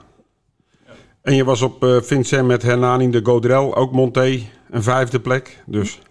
[1.28, 4.38] en je was op uh, Vincent met Hernani de Godrel, ook Monté,
[4.70, 5.62] een vijfde plek.
[5.66, 6.02] Dus.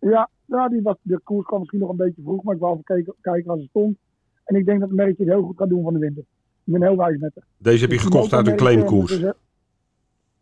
[0.00, 2.72] Ja, ja die was, de koers kwam misschien nog een beetje vroeg, maar ik wou
[2.72, 3.96] even kijken, kijken waar ze stond.
[4.44, 6.22] En ik denk dat Merkje het heel goed gaat doen van de winter.
[6.64, 7.44] Ik ben heel wijs met haar.
[7.58, 9.22] Deze heb je gekocht uit een claimkoers?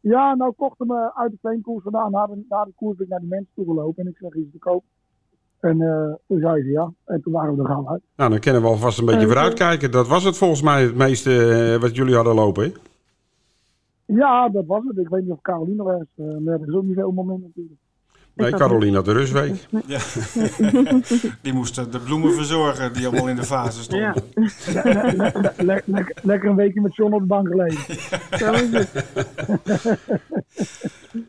[0.01, 2.11] Ja, nou kocht hem uit de claimkoers vandaan.
[2.11, 4.35] Na de, na de koers ben ik naar die mensen toe gelopen en ik zeg
[4.35, 4.85] iets te koop.
[5.61, 6.93] En uh, toen zei ze ja.
[7.05, 8.03] En toen waren we er gauw uit.
[8.17, 9.91] Nou, dan kunnen we alvast een beetje en, vooruitkijken.
[9.91, 11.31] Dat was het volgens mij het meeste
[11.75, 12.73] uh, wat jullie hadden lopen, hè?
[14.17, 14.99] Ja, dat was het.
[14.99, 16.05] Ik weet niet of Caroline was.
[16.17, 17.81] Uh, maar er is ook niet veel moment natuurlijk.
[18.39, 19.67] Nee, Caroline had de rustweek.
[19.87, 19.99] Ja.
[21.43, 24.15] die moest de bloemen verzorgen die allemaal in de fase stonden.
[24.35, 24.51] Ja.
[24.75, 24.83] Le
[25.57, 27.95] le le le lekker een weekje met John op de bank gelegen.
[28.31, 28.39] Ja.
[28.39, 29.05] Zo is het.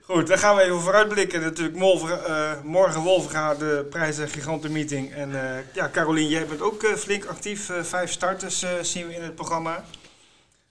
[0.02, 1.42] Goed, dan gaan we even vooruitblikken.
[1.42, 5.12] Natuurlijk morgen, uh, morgen Wolfga, de prijzen gigantenmeeting.
[5.12, 5.42] En uh,
[5.74, 7.72] ja, Caroline, jij bent ook uh, flink actief.
[7.82, 9.84] vijf starters zien we in het programma.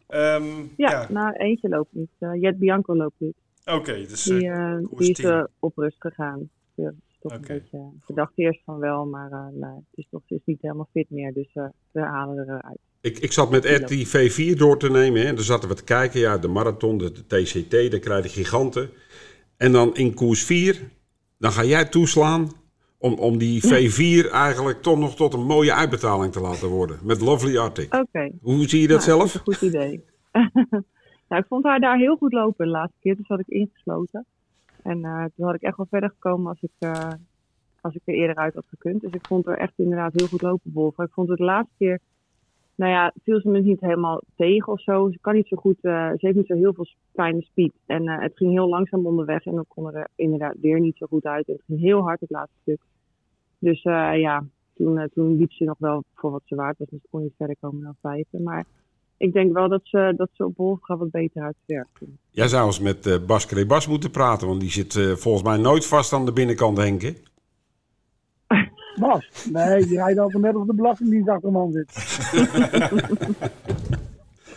[0.08, 2.10] Um, ja, ja, nou eentje loopt niet.
[2.20, 3.36] Uh, Jet Bianco loopt niet.
[3.64, 6.50] Oké, okay, dus die, uh, die is uh, op rust gegaan.
[6.74, 7.52] Dus toch Oké.
[7.52, 10.40] een beetje, ze dacht eerst van wel, maar eh, nou, het is toch ze is
[10.44, 11.32] niet helemaal fit meer.
[11.32, 12.78] Dus eh, we halen er eruit.
[13.00, 15.20] Ik, ik zat met Ed die V4 door te nemen.
[15.20, 15.26] Hè.
[15.26, 16.20] En dan zaten we te kijken.
[16.20, 18.90] Ja, de marathon, de, de TCT, dan krijg je giganten.
[19.56, 20.90] En dan in koers 4,
[21.38, 22.50] dan ga jij toeslaan
[22.98, 26.98] om, om die V4 eigenlijk toch nog tot een mooie uitbetaling te laten worden.
[27.02, 27.94] Met Lovely Arctic.
[27.94, 28.30] Oké.
[28.42, 29.32] Hoe zie je dat Nou, zelf?
[29.32, 30.04] Dat is een goed idee.
[31.28, 33.16] nou, ik vond haar daar heel goed lopen de laatste keer.
[33.16, 34.26] Dus had ik ingesloten.
[34.82, 37.10] En eh, toen had ik echt wel verder gekomen als ik, eh,
[37.80, 39.00] als ik er eerder uit had gekund.
[39.00, 40.98] Dus ik vond haar echt inderdaad heel goed lopen, Wolf.
[40.98, 42.00] Ik vond het de laatste keer,
[42.78, 45.10] nou ja, viel ze me niet helemaal tegen of zo.
[45.10, 47.72] Ze kan niet zo goed, eh, ze heeft niet zo heel veel fijne speed.
[47.86, 51.06] En eh, het ging heel langzaam onderweg en dan kon er inderdaad weer niet zo
[51.06, 51.48] goed uit.
[51.48, 52.80] En het ging heel hard het laatste stuk.
[53.58, 56.88] Dus eh, ja, toen, eh, toen liep ze nog wel voor wat ze waard was.
[56.90, 58.40] Dus kon niet verder komen dan vijfde.
[58.40, 58.64] Maar
[59.16, 62.18] ik denk wel dat ze, dat ze op Wolfga wat beter uit het werk doen.
[62.30, 64.48] Jij zou eens met eh Bas Krebas moeten praten.
[64.48, 67.02] Want die zit eh, volgens mij nooit vast aan de binnenkant, Henk.
[69.00, 71.90] Bas, nee, die rijdt altijd net als de Belastingdienst achter hem aan zit.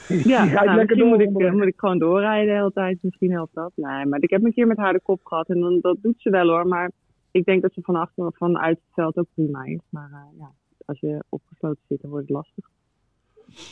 [0.08, 1.08] Die Ja, rijdt nou, lekker misschien door.
[1.34, 2.97] moet ik, eh, moet ik gewoon doorrijden de hele tijd.
[3.01, 3.71] Misschien helpt dat.
[3.75, 5.49] Nee, maar ik heb een keer met haar de kop gehad.
[5.49, 6.67] En dan, dat doet ze wel hoor.
[6.67, 6.91] Maar
[7.32, 9.80] ik denk dat ze van achter, vanuit het veld ook prima is.
[9.89, 10.51] Maar eh, ja,
[10.86, 12.69] als je opgesloten zit, dan wordt het lastig.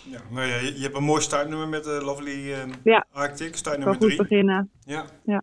[0.10, 3.06] Ja, nou ja, je, je hebt een mooi startnummer met de Lovely eh, Ja.
[3.12, 4.18] Arctic, Ik kan startnummer goed 3.
[4.18, 4.70] beginnen.
[4.86, 5.40] Ja, Dus,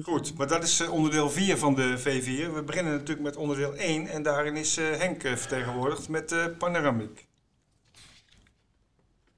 [0.00, 0.38] goed.
[0.38, 2.54] Maar dat is eh, onderdeel 4 van de V4.
[2.54, 7.26] We beginnen natuurlijk met onderdeel 1 en daarin is eh, Henk eh, vertegenwoordigd met Panoramic.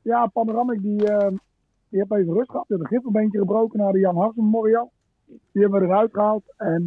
[0.03, 2.68] Ja, Panoramic die, die heeft even rust gehad.
[2.68, 4.92] Die heeft een griffelbeentje gebroken naar de Jan Harsen Memorial.
[5.26, 6.44] Die hebben we eruit gehaald.
[6.57, 6.85] En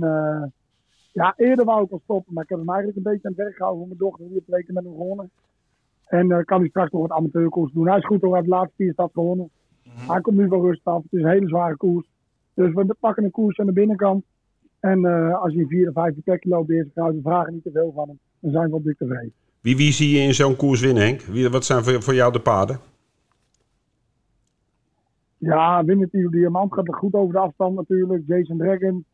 [1.11, 3.41] ja, eerder wou ik al stoppen, maar ik heb hem eigenlijk een beetje aan het
[3.41, 4.25] werk gehouden voor mijn dochter.
[4.25, 5.31] Die heeft weken met hem gewonnen.
[6.17, 7.87] En eh, kan hij straks nog wat amateurkoers doen.
[7.87, 9.49] Hij is goed hoor, hij heeft de laatste vier stad gewonnen.
[9.83, 11.03] Hij komt nu van rust af.
[11.03, 12.07] Het is een hele zware koers.
[12.53, 14.23] Dus we pakken een koers aan de binnenkant.
[14.79, 17.63] En eh, als hij een vierde, vijfde plekje loopt, de eerste kruis, we vragen niet
[17.63, 18.19] te veel van hem.
[18.39, 19.33] Dan zijn we dik tevreden.
[19.61, 21.21] Wie, wie zie je in zo'n koers winnen, Henk?
[21.21, 22.79] Wie, wat zijn voor, voor jou de paarden?
[25.37, 28.23] Ja, Winnetief Diamant gaat er goed over de afstand natuurlijk.
[28.27, 29.05] Jason Dragon.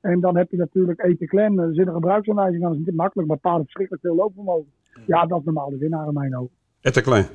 [0.00, 1.58] En dan heb je natuurlijk Ete Clan.
[1.58, 2.70] Er zit een gebruiksaanwijzing aan.
[2.70, 4.72] Dat is niet makkelijk, maar paarden verschrikkelijk veel loopvermogen.
[5.06, 6.54] Ja, dat is normaal de winnaar in mijn ogen.
[6.80, 7.26] Klein.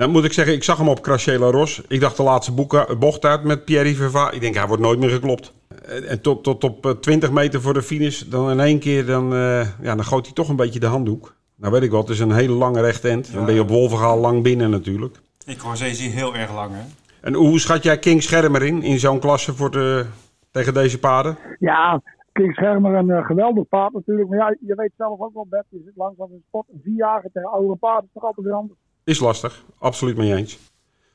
[0.00, 1.82] Nou moet ik zeggen, ik zag hem op Crashela Ros.
[1.88, 4.30] Ik dacht de laatste boeken, bocht uit met Pierre Verva.
[4.30, 5.54] Ik denk, hij wordt nooit meer geklopt.
[5.84, 9.06] En en tot, tot op eh, 20 meter voor de finish, dan in één keer,
[9.06, 11.34] dan, eh, ja, dan gooit hij toch een beetje de handdoek.
[11.56, 13.32] Nou weet ik wat, het is een hele lange rechte end.
[13.32, 15.20] Dan ben je op Wolvengaal lang binnen natuurlijk.
[15.46, 16.82] Ik hoor ze zien heel erg lang hè.
[17.20, 20.06] En hoe schat jij King Schermer in, in zo'n klasse voor de,
[20.50, 21.36] tegen deze paarden?
[21.58, 22.00] Ja,
[22.32, 24.28] King Schermer een eh, geweldig paard natuurlijk.
[24.28, 25.66] Maar ja, je weet zelf ook wel, Bert.
[25.68, 26.66] Je zit langzaam in de sport.
[26.72, 28.78] Een vierjarige tegen oudere paarden is toch altijd weer anders.
[29.04, 30.58] Is lastig, absoluut mee eens.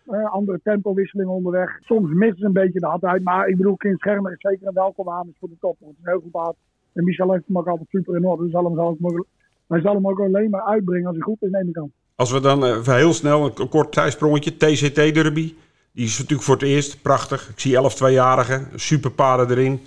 [0.05, 1.79] Eh, andere tempowisselingen onderweg.
[1.81, 3.23] Soms missen ze een beetje de hand uit.
[3.23, 5.77] Maar ik bedoel, King Schermer is zeker een welkom aan voor de top.
[5.79, 6.55] Het is een heel goed.
[6.93, 8.43] En Michel heeft hem ook altijd super in orde.
[8.43, 9.25] Dus zal hem, zal ook,
[9.67, 11.91] hij zal hem ook alleen maar uitbrengen als hij goed is, neem ik aan.
[12.15, 15.53] Als we dan eh, heel snel een, kort zijsprongetje, TCT Derby.
[15.91, 17.49] Die is natuurlijk voor het eerst prachtig.
[17.49, 19.79] Ik zie 11 tweejarigen, super paarden erin.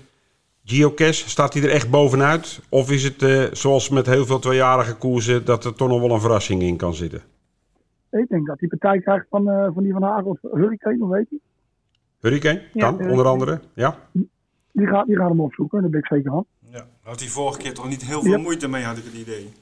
[0.64, 2.60] Geocache, staat hij er echt bovenuit?
[2.68, 6.10] Of is het eh, zoals met heel veel tweejarige koersen dat er toch nog wel
[6.10, 7.22] een verrassing in kan zitten?
[8.10, 11.30] Ik denk dat die partij krijgt van, eh, van die van Hagel Hurricane, hoe weet
[11.30, 11.40] je?
[12.20, 13.10] Hurricane, kan, Hurricane.
[13.10, 13.60] onder andere.
[13.74, 13.96] Ja.
[14.72, 16.44] Die gaat, die gaat hem opzoeken, daar ben ik zeker van.
[16.70, 16.84] Ja.
[17.02, 18.38] Had hij vorige keer toch niet heel veel Ja.
[18.38, 19.52] moeite mee, had ik het idee.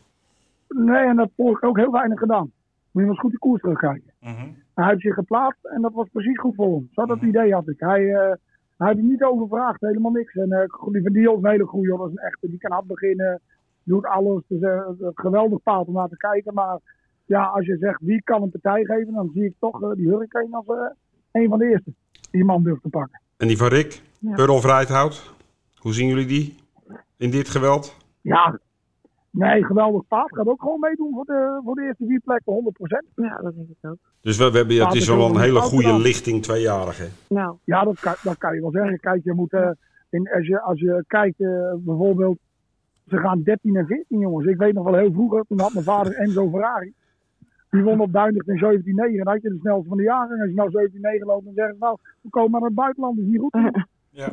[0.69, 2.43] Nee, en dat heb ik ook heel weinig gedaan.
[2.43, 2.53] Moet
[2.93, 4.11] je maar eens goed de koers terugkijken.
[4.21, 4.49] Mhm.
[4.75, 6.89] Hij heeft zich geplaatst en dat was precies goed voor hem.
[6.93, 7.81] Zo dat idee had ik.
[7.81, 8.33] Hij, eh
[8.77, 10.35] hij heeft er niet over gevraagd, helemaal niks.
[10.35, 10.59] En eh,
[10.93, 11.99] die van is een hele hoor.
[11.99, 12.49] dat is een echte.
[12.49, 13.41] Die kan hard beginnen,
[13.83, 14.43] doet alles.
[14.49, 16.55] Het is eh, een geweldig paard om naar te kijken.
[16.55, 16.79] Maar
[17.27, 20.09] ja, als je zegt wie kan een partij geven, dan zie ik toch eh, die
[20.09, 20.75] Hurricane als eh,
[21.43, 21.93] een van de eerste
[22.31, 23.21] die man durft te pakken.
[23.37, 24.35] En die van Rick, Ja.
[24.35, 25.35] Pearl of Rijthout.
[25.77, 26.55] Hoe zien jullie die
[27.17, 27.97] in dit geweld?
[28.21, 28.59] Ja,
[29.31, 30.37] nee, geweldig paard.
[30.37, 32.75] Gaat ook gewoon meedoen voor de, voor de eerste vier plekken,
[33.09, 33.15] 100%.
[33.15, 33.97] Ja, dat denk ik ook.
[34.21, 37.09] Dus we, we hebben, het is wel een hele goede lichting tweejarigen.
[37.29, 39.01] Nou, Ja, dat kan, dat kan je wel zeggen.
[39.01, 39.71] Kijk, je moet, eh,
[40.11, 41.39] in, als, je, als je kijkt,
[41.79, 42.39] bijvoorbeeld,
[43.09, 44.47] ze gaan 13 en 14 jongens.
[44.47, 46.93] Ik weet nog wel heel vroeger, toen had mijn vader Enzo Ferrari.
[47.77, 48.95] Die won op Duindelijk in 17-9.
[48.95, 50.41] En dan had je de snelste van de jaargang.
[50.41, 53.25] Als je nou 17-9 loopt, dan zeggen ze nou, we komen naar het buitenland, dat
[53.25, 53.55] is niet goed.
[54.11, 54.31] Ja.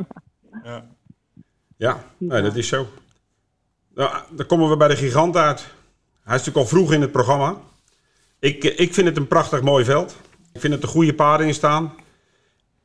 [0.63, 0.85] ja.
[1.77, 2.85] Ja, nee, dat is zo.
[3.95, 5.59] Nou, dan komen we bij de gigant uit.
[6.23, 7.55] Hij is natuurlijk al vroeg in het programma.
[8.39, 10.17] Ik, eh, ik vind het een prachtig mooi veld.
[10.53, 11.93] Ik vind het een goede paarden in staan.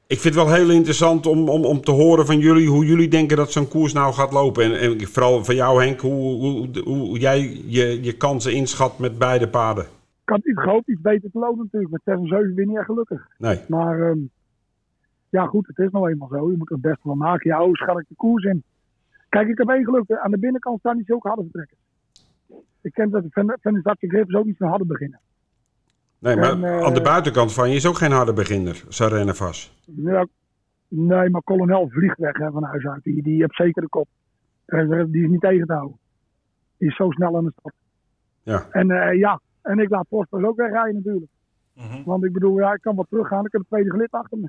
[0.06, 3.08] Ik vind het wel heel interessant om, om, om te horen van jullie hoe jullie
[3.08, 4.64] denken dat zo'n koers nou gaat lopen.
[4.64, 9.18] En, en vooral van jou Henk, hoe, hoe, hoe jij je, je kansen inschat met
[9.18, 9.86] beide paarden.
[10.36, 11.92] Ik had iets beter te lopen natuurlijk.
[11.92, 13.28] Met 6 en 7 ben je niet echt gelukkig.
[13.38, 14.18] Nee, Maar ehm,
[15.28, 16.50] ja goed, het is nou eenmaal zo.
[16.50, 17.50] Je moet er het beste van maken.
[17.50, 18.62] Ja, hoe schat ik de koers in?
[19.28, 20.10] Kijk, ik heb één geluk.
[20.10, 21.80] Aan de binnenkant staan niet zulke harde vertrekkers.
[22.80, 25.20] Ik ken dat Van de Stadje Griffers ook niet zo harde beginnen.
[26.18, 29.34] Nee, maar En, eh, aan de buitenkant van je is ook geen harde beginner, Sarene
[29.34, 29.72] vast.
[29.84, 30.26] Ja,
[30.88, 33.02] nee, maar kolonel vliegt weg hè, van huis uit.
[33.02, 34.08] Die, die heeft zeker de kop.
[34.66, 35.98] Die is niet tegen te houden.
[36.78, 37.72] Die is zo snel aan de stad.
[38.42, 38.66] Ja.
[38.70, 41.30] En eh, ja, en ik laat Posters ook wegrijden natuurlijk.
[41.74, 42.02] Mhm.
[42.04, 43.44] Want ik bedoel, ja, ik kan wat teruggaan.
[43.44, 44.48] Ik heb het tweede gelid achter me.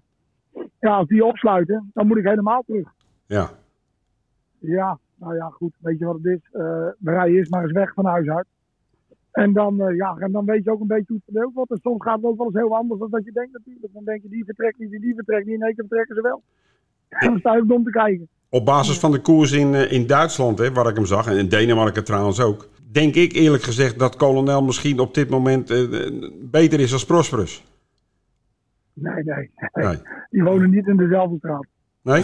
[0.80, 2.88] Ja, als die opsluiten, dan moet ik helemaal terug.
[3.26, 3.50] Ja.
[4.60, 5.74] Ja, nou ja, goed.
[5.80, 6.50] Weet je wat het is?
[6.52, 6.62] Eh
[7.00, 8.48] we rijden eerst maar eens weg van huis uit.
[9.32, 11.72] En dan, eh, ja, en dan weet je ook een beetje hoe het verdeeld wordt.
[11.72, 13.94] En soms gaat het ook wel eens heel anders dan dat je denkt natuurlijk.
[13.94, 15.56] Dan denk je, die vertrekt niet, die vertrekt niet.
[15.56, 16.44] In één keer vertrekken ze wel.
[17.10, 18.28] En dan sta je dom te kijken.
[18.50, 21.38] Op basis van de koers in, eh, in Duitsland, hè, waar ik hem zag, en
[21.38, 26.06] in Denemarken trouwens ook, denk ik eerlijk gezegd dat Kolonel misschien op dit moment eh,
[26.06, 27.64] eh, beter is als Prosperus.
[28.94, 29.86] Nee, nee, nee.
[29.86, 29.98] Nee.
[30.30, 31.68] Die wonen niet in dezelfde straat.
[32.02, 32.24] Nee?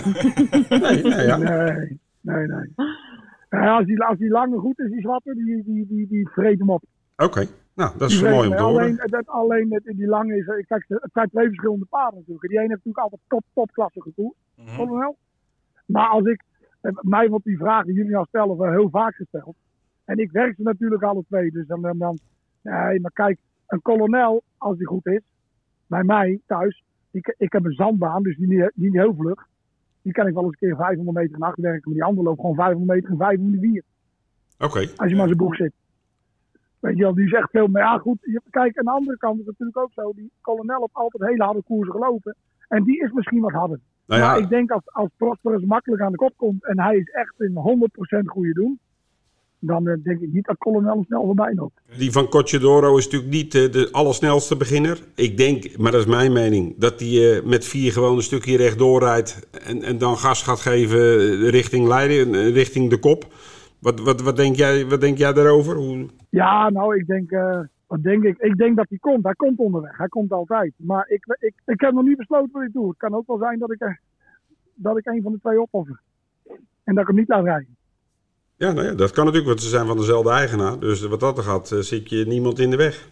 [0.69, 1.37] nee, nee, ja.
[1.37, 1.89] Nee,
[2.21, 3.69] nee, nee.
[3.69, 6.69] Als, die, als die lange goed is, die zwarte, die, die, die, die vreet hem
[6.69, 6.83] op.
[7.17, 8.81] Oké, nou, dat is mooi om te horen.
[8.81, 12.47] Alleen, het, alleen die lange is, eh, kijk, het zijn twee verschillende paarden natuurlijk.
[12.47, 14.35] Die ene heeft natuurlijk altijd top, topklasse gekoerd.
[14.55, 14.75] Mhm.
[14.75, 15.17] kolonel.
[15.85, 16.43] Maar als ik,
[17.01, 19.55] mij wordt die vraag die jullie al stellen wel heel vaak gesteld.
[20.05, 21.51] En ik werk ze natuurlijk alle twee.
[21.51, 22.17] Dus dan, dan, dan
[22.61, 25.21] nee, maar kijk, een kolonel, als die goed is,
[25.87, 29.47] bij mij thuis, ik, ik heb een zandbaan, dus die niet, die niet heel vlug.
[30.01, 32.27] Die kan ik wel eens een keer 500 meter in acht werken, maar die andere
[32.27, 33.83] loopt gewoon 500 meter in 504.
[34.57, 35.73] Oké, Als je maar zijn boek zit.
[36.79, 37.81] Weet je wel, die zegt veel meer.
[37.81, 38.41] Ja, goed.
[38.49, 40.13] Kijk, aan de andere kant is het natuurlijk ook zo.
[40.13, 42.35] Die kolonel heeft altijd hele harde koersen gelopen.
[42.67, 43.79] En die is misschien wat harder.
[44.05, 47.09] nou Maar ik denk als, als Prosperus makkelijk aan de kop komt en hij is
[47.09, 47.87] echt in
[48.21, 48.79] 100% goede doen,
[49.65, 51.81] dan eh, denk ik niet dat Colonel snel voorbij loopt.
[51.97, 54.99] die van Cocciadoro is natuurlijk niet eh, de allersnelste beginner.
[55.15, 58.57] Ik denk, maar dat is mijn mening, dat hij eh, met vier gewoon een stukje
[58.57, 60.99] rechtdoor rijdt en, en dan gas gaat geven
[61.49, 63.33] richting Leiden, richting de kop.
[63.79, 65.75] Wat, wat, wat, denk, jij, wat denk jij daarover?
[65.75, 66.05] Hoe...
[66.29, 67.29] Ja, nou, ik denk,
[67.87, 68.37] wat denk ik?
[68.37, 69.23] Ik denk dat hij komt.
[69.23, 69.97] Hij komt onderweg.
[69.97, 70.73] Hij komt altijd.
[70.77, 72.87] Maar ik, ik, ik heb nog niet besloten wat ik doe.
[72.87, 73.99] Het kan ook wel zijn dat ik,
[74.73, 76.01] dat ik een van de twee opoffer.
[76.83, 77.74] En dat ik hem niet laat rijden.
[78.57, 80.79] Ja, nou ja, dat kan natuurlijk, want ze zijn van dezelfde eigenaar.
[80.79, 83.09] Dus wat dat er gaat, eh, zit je niemand in de weg.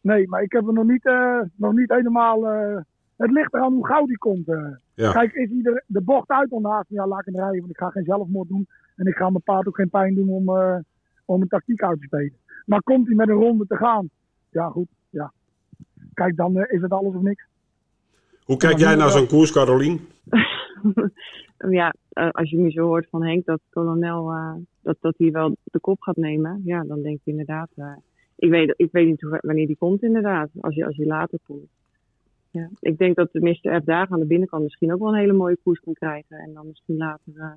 [0.00, 2.46] Nee, maar ik heb er nog niet, eh, nog niet helemaal...
[2.46, 2.76] eh,
[3.16, 4.48] het ligt eraan hoe gauw die komt.
[4.48, 4.66] eh.
[4.94, 5.12] Ja.
[5.12, 6.88] Kijk, is hij er de bocht uit al naast?
[6.88, 8.68] Ja, laat ik hem rijden, want ik ga geen zelfmoord doen.
[8.96, 10.76] En ik ga mijn paard ook geen pijn doen om, eh,
[11.24, 12.32] om een tactiek uit te spelen.
[12.66, 14.10] Maar komt hij met een ronde te gaan?
[14.50, 14.88] Ja, goed.
[15.10, 15.32] Ja.
[16.14, 17.44] Kijk, dan eh, is het alles of niks.
[18.44, 20.08] Hoe kijk jij naar zo'n koers, Carolien?
[21.58, 25.30] ja, eh, als je nu zo hoort van Henk dat kolonel eh, dat, dat hij
[25.30, 27.68] wel de kop gaat nemen, ja, dan denk je inderdaad.
[27.76, 27.92] eh,
[28.36, 30.48] ik, weet, ik weet niet hoe, wanneer die komt, inderdaad.
[30.60, 31.68] Als hij als later komt.
[32.50, 33.80] Ja, ik denk dat de Mr.
[33.80, 36.38] F daar aan de binnenkant misschien ook wel een hele mooie koers kan krijgen.
[36.38, 37.52] En dan misschien later eh,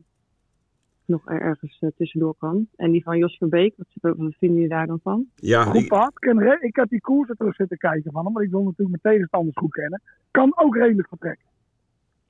[1.06, 2.68] nog er ergens tussendoor kan.
[2.76, 5.26] En die van Jos Verbeek, wat, wat vinden jullie daar dan van?
[5.36, 6.12] Ja, Goed ik, paard.
[6.12, 9.02] Ik, ken ik heb die koersen terug zitten kijken van hem, maar ik wil natuurlijk
[9.02, 10.02] mijn tegenstanders goed kennen.
[10.32, 11.46] Kan ook redelijk vertrekken.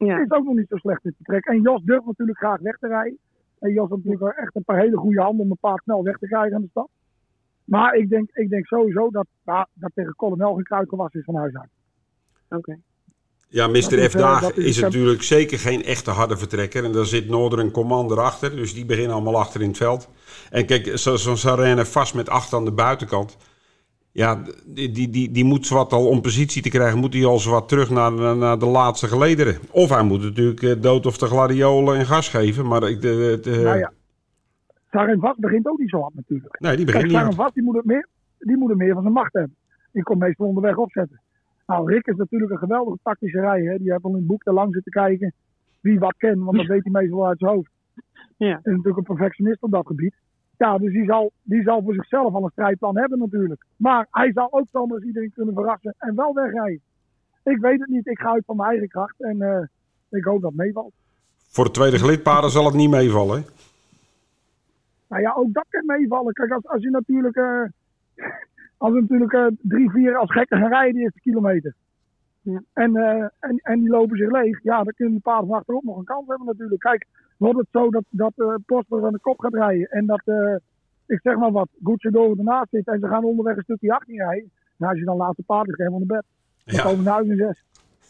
[0.08, 1.46] Ja, Is ook nog niet zo slecht in vertrek.
[1.46, 3.18] En Jos durft natuurlijk graag weg te rijden.
[3.60, 6.04] En Jos heeft natuurlijk wel echt een paar hele goede handen om een paard snel
[6.04, 6.90] weg te krijgen aan de stad.
[7.64, 11.36] Maar ik denk, ik denk sowieso dat, ja, dat tegen Colonel geen kruidgewas is van
[11.36, 11.70] huis uit.
[12.50, 12.78] oké.
[13.48, 13.74] ja Mr.
[13.74, 14.14] Dat is, F.
[14.16, 16.84] eh, Daag is- is natuurlijk zeker geen echte harde vertrekker.
[16.84, 18.56] En daar zit Noorder Commander achter.
[18.56, 20.10] Dus die beginnen allemaal achter in het veld.
[20.52, 23.38] En kijk, zo- zo'n Sarene vast met acht aan de buitenkant.
[24.24, 27.40] Ja, die, die, die, die moet zwart al om positie te krijgen, moet hij al
[27.40, 29.56] zwart terug naar, naar, naar de laatste gelederen.
[29.72, 32.68] Of hij moet natuurlijk eh, dood of de gladiolen en gas geven.
[32.68, 33.92] Maar ik, de, de, Nou ja.
[35.38, 36.60] Begint ook niet zo hard natuurlijk.
[36.60, 37.42] nee, die Kijk, begint niet Sarin hard.
[37.42, 38.08] Vast die moet, het meer,
[38.40, 39.56] die moet het meer van zijn macht hebben.
[39.92, 41.22] Die komt meestal onderweg opzetten.
[41.66, 43.62] Nou, Rick is natuurlijk een geweldige tactische rij.
[43.62, 43.78] Hè.
[43.78, 45.34] Die heeft al in het boek te lang zitten kijken
[45.80, 47.72] wie wat kent, want dat weet hij meestal uit zijn hoofd.
[48.38, 48.58] Ja.
[48.58, 50.16] is natuurlijk een perfectionist op dat gebied.
[50.60, 53.66] Ja, dus die zal, die zal voor zichzelf al een strijdplan hebben natuurlijk.
[53.76, 56.82] Maar hij zal ook zomaar eens iedereen kunnen verrassen en wel wegrijden.
[57.44, 58.08] Ik weet het niet.
[58.08, 59.62] Ik ga uit van mijn eigen kracht en eh,
[60.10, 60.94] ik hoop dat het meevalt.
[61.48, 63.38] Voor de tweede glidpaden zal het niet meevallen.
[63.38, 63.46] hè?
[65.08, 66.34] Nou ja, ook dat kan meevallen.
[66.34, 67.64] Kijk, als, als je natuurlijk, eh,
[68.78, 71.76] als we natuurlijk eh, drie, vier als gekken gaan rijden de eerste kilometer.
[72.42, 72.62] Ja.
[72.74, 74.64] En, eh, en, en die lopen zich leeg.
[74.64, 76.82] Ja, dan kunnen die paarden van achterop nog een kans hebben natuurlijk.
[76.82, 77.06] Kijk,
[77.38, 79.88] wordt het zo dat, dat uh, Prosper aan de kop gaat rijden.
[79.90, 80.56] En dat, eh,
[81.08, 82.88] ik zeg maar wat, Gucciadoro ernaast zit.
[82.88, 84.52] En ze gaan onderweg een stukje 18 rijden.
[84.78, 86.24] Nou, als je dan laatste paarden geeft van de bed.
[86.66, 86.82] Dan Ja.
[86.82, 87.64] komen ze naar huis in zes.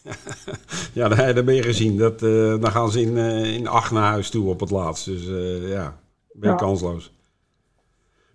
[0.94, 1.98] Ja, dat heb je ben je gezien.
[1.98, 5.06] Dat, eh, dan gaan ze in, eh, in acht naar huis toe op het laatst.
[5.06, 5.84] Dus eh, ja,
[6.32, 6.56] ben je Ja.
[6.56, 7.14] kansloos.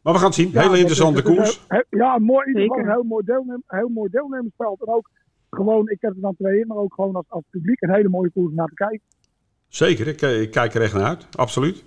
[0.02, 0.50] Maar we gaan het zien.
[0.58, 1.64] Hele interessante is- is koers.
[1.68, 4.80] heel- heel- Ja, mooi, in ieder geval een heel mooi, deelnem, heel mooi deelnemersveld.
[4.80, 5.10] En ook
[5.54, 8.08] gewoon, ik heb er dan twee in, maar ook gewoon als, als publiek een hele
[8.08, 9.00] mooie koers naar te kijken.
[9.68, 11.26] Zeker, ik, ik kijk er echt naar uit.
[11.36, 11.84] Absoluut.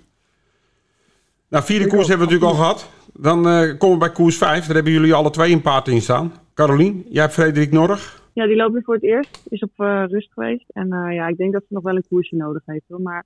[1.48, 2.90] Nou, vierde Ik koers ook, hebben we natuurlijk al gehad.
[3.14, 4.66] Dan eh, komen we bij koers 5.
[4.66, 6.32] Daar hebben jullie alle twee een paard in staan.
[6.54, 8.22] Carolien, jij hebt Frederik Norg.
[8.32, 9.42] Ja, die loopt weer voor het eerst.
[9.48, 10.64] Is op eh, rust geweest.
[10.68, 12.84] En eh, ja, ik denk dat ze nog wel een koersje nodig heeft.
[12.88, 13.00] Hoor.
[13.00, 13.24] Maar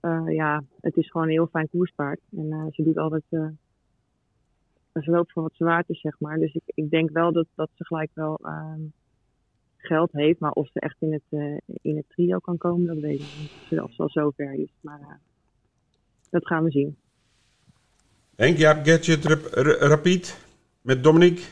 [0.00, 2.20] eh, ja, het is gewoon een heel fijn koerspaard.
[2.36, 3.22] En eh, ze doet altijd...
[3.28, 3.46] eh,
[5.02, 6.38] ze loopt voor wat ze waard is, zeg maar.
[6.38, 8.80] Dus ik, ik denk wel dat, dat ze gelijk wel ehm,
[9.86, 10.40] geld heeft.
[10.40, 13.34] Maar of ze echt in het, eh, in het trio kan komen, dat weet ik
[13.38, 13.80] niet.
[13.80, 14.72] Of ze, al zover is.
[14.80, 15.14] Maar eh,
[16.30, 16.96] dat gaan we zien.
[18.36, 19.24] Henk, jij hebt Gadget
[19.80, 20.46] Rapid
[20.80, 21.42] met Dominique.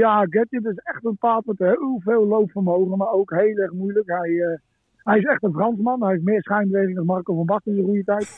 [0.00, 4.06] Ja, Gadget is echt een paard met heel veel loopvermogen, maar ook heel erg moeilijk.
[4.06, 4.58] Hij, eh,
[4.96, 6.02] hij is echt een Fransman.
[6.02, 8.28] Hij heeft meer schijnbeweging dan Marco van Basten in zijn goede tijd.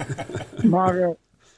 [0.74, 1.08] maar eh,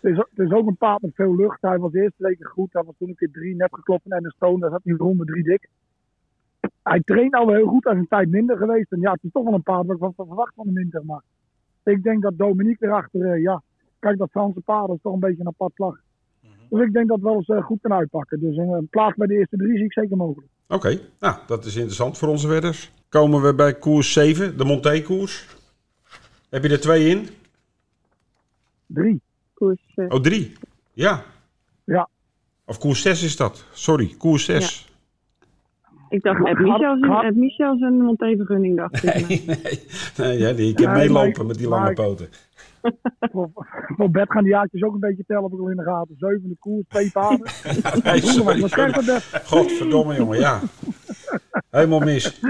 [0.00, 1.62] het, is, het is ook een paard met veel lucht.
[1.62, 2.72] Hij was de eerste weken goed.
[2.72, 4.58] Hij was toen een keer drie net geklopt en een stone.
[4.58, 5.68] Daar zat hij ronde drie dik.
[6.84, 7.84] Hij traint al wel heel goed.
[7.84, 8.92] Hij is een tijd minder geweest.
[8.92, 10.72] En ja, het is toch wel een paard wat ik wat van verwacht van de
[10.72, 11.04] winter.
[11.04, 11.22] Maar
[11.84, 13.62] ik denk dat Dominique erachter, eh, ja,
[13.98, 15.96] kijk dat Franse paard is toch een beetje een apart slag.
[16.68, 18.40] Dus ik denk dat het wel eens eh, goed kan uitpakken.
[18.40, 20.48] Dus een, een plaats bij de eerste drie zie ik zeker mogelijk.
[20.68, 22.92] Oké, nou, dat is interessant voor onze wedders.
[23.08, 25.56] Komen we bij koers 7, de Monté-koers.
[26.50, 27.28] Heb je er twee in?
[28.86, 29.20] Drie.
[29.54, 30.52] Koers, eh, Oh, drie.
[30.92, 31.24] Ja.
[31.84, 32.08] Ja.
[32.64, 33.66] Of koers 6 is dat.
[33.72, 34.93] Sorry, koers 6.
[36.14, 39.04] Ik dacht, heb Michel zijn, heb Michel zijn Monté-vergunning, dacht ik.
[39.04, 42.28] maar- Nee, nee, nee ja, die kan Nee, meelopen maar- met die lange maar- poten.
[43.20, 43.50] Voor,
[43.96, 46.14] voor bed gaan die jaartjes ook een beetje tellen, heb ik al in de gaten.
[46.18, 47.46] Zevende koers, twee paarden.
[48.04, 49.36] Nee, sorry, Wat krijgt dat best?
[49.46, 50.60] Godverdomme, jongen, ja.
[51.70, 52.40] Helemaal mis.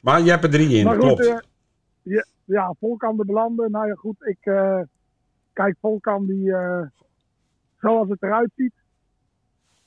[0.00, 1.26] Maar je hebt er drie in, Maar goed, klopt.
[1.26, 1.36] eh,
[2.02, 3.70] ja, ja, Volkan de belanden.
[3.70, 4.80] Nou ja, goed, ik eh,
[5.52, 6.82] kijk Volkan die, eh,
[7.80, 8.72] zoals het eruit ziet.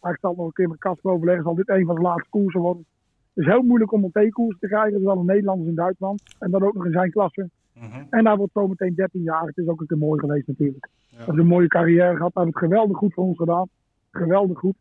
[0.01, 2.29] Maar ik zal nog een keer met Casper overleggen, zal dit een van de laatste
[2.29, 2.85] koersen worden.
[3.33, 4.93] Het is heel moeilijk om een T-koers te krijgen.
[4.93, 6.21] Er is al een Nederlanders in Duitsland.
[6.39, 7.49] En dan ook nog in zijn klasse.
[7.73, 8.03] Mhm.
[8.09, 9.45] En hij wordt zometeen 13 jaar.
[9.45, 10.87] Het is ook een keer mooi geweest natuurlijk.
[11.09, 11.17] Ja.
[11.17, 12.33] Dat is een mooie carrière gehad.
[12.33, 13.69] Hij heeft het geweldig goed voor ons gedaan.
[14.11, 14.75] Geweldig goed.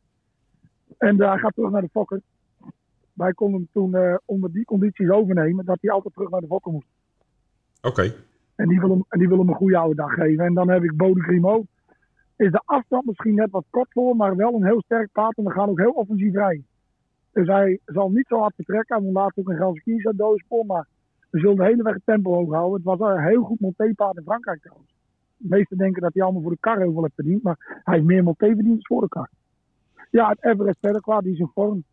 [0.99, 2.21] En eh, hij gaat terug naar de Fokker.
[3.13, 6.47] Wij konden hem toen eh, onder die condities overnemen dat hij altijd terug naar de
[6.47, 6.89] Fokker moest.
[7.83, 8.15] Oké,
[8.55, 10.45] En die wil hem, en die wil hem een goede oude dag geven.
[10.45, 11.65] En dan heb ik Bode Grimo.
[12.37, 15.37] Is de afstand misschien net wat kort voor, maar wel een heel sterk paard.
[15.37, 16.67] En we gaan ook heel offensief rijden.
[17.33, 18.97] Dus hij zal niet zo hard vertrekken.
[18.97, 20.67] Hij moet later ook een Gelse kiezer doospoor.
[20.67, 20.87] Maar
[21.31, 22.75] we zullen de hele weg het tempo hoog houden.
[22.75, 24.91] Het was een heel goed monteerpaard in Frankrijk trouwens.
[25.37, 27.43] De meesten denken dat hij allemaal voor de kar heel veel heeft verdiend.
[27.43, 29.31] Maar hij heeft meer monté verdiend dan voor de kar.
[30.11, 31.85] Ja, het Everest verder qua, die is in vorm.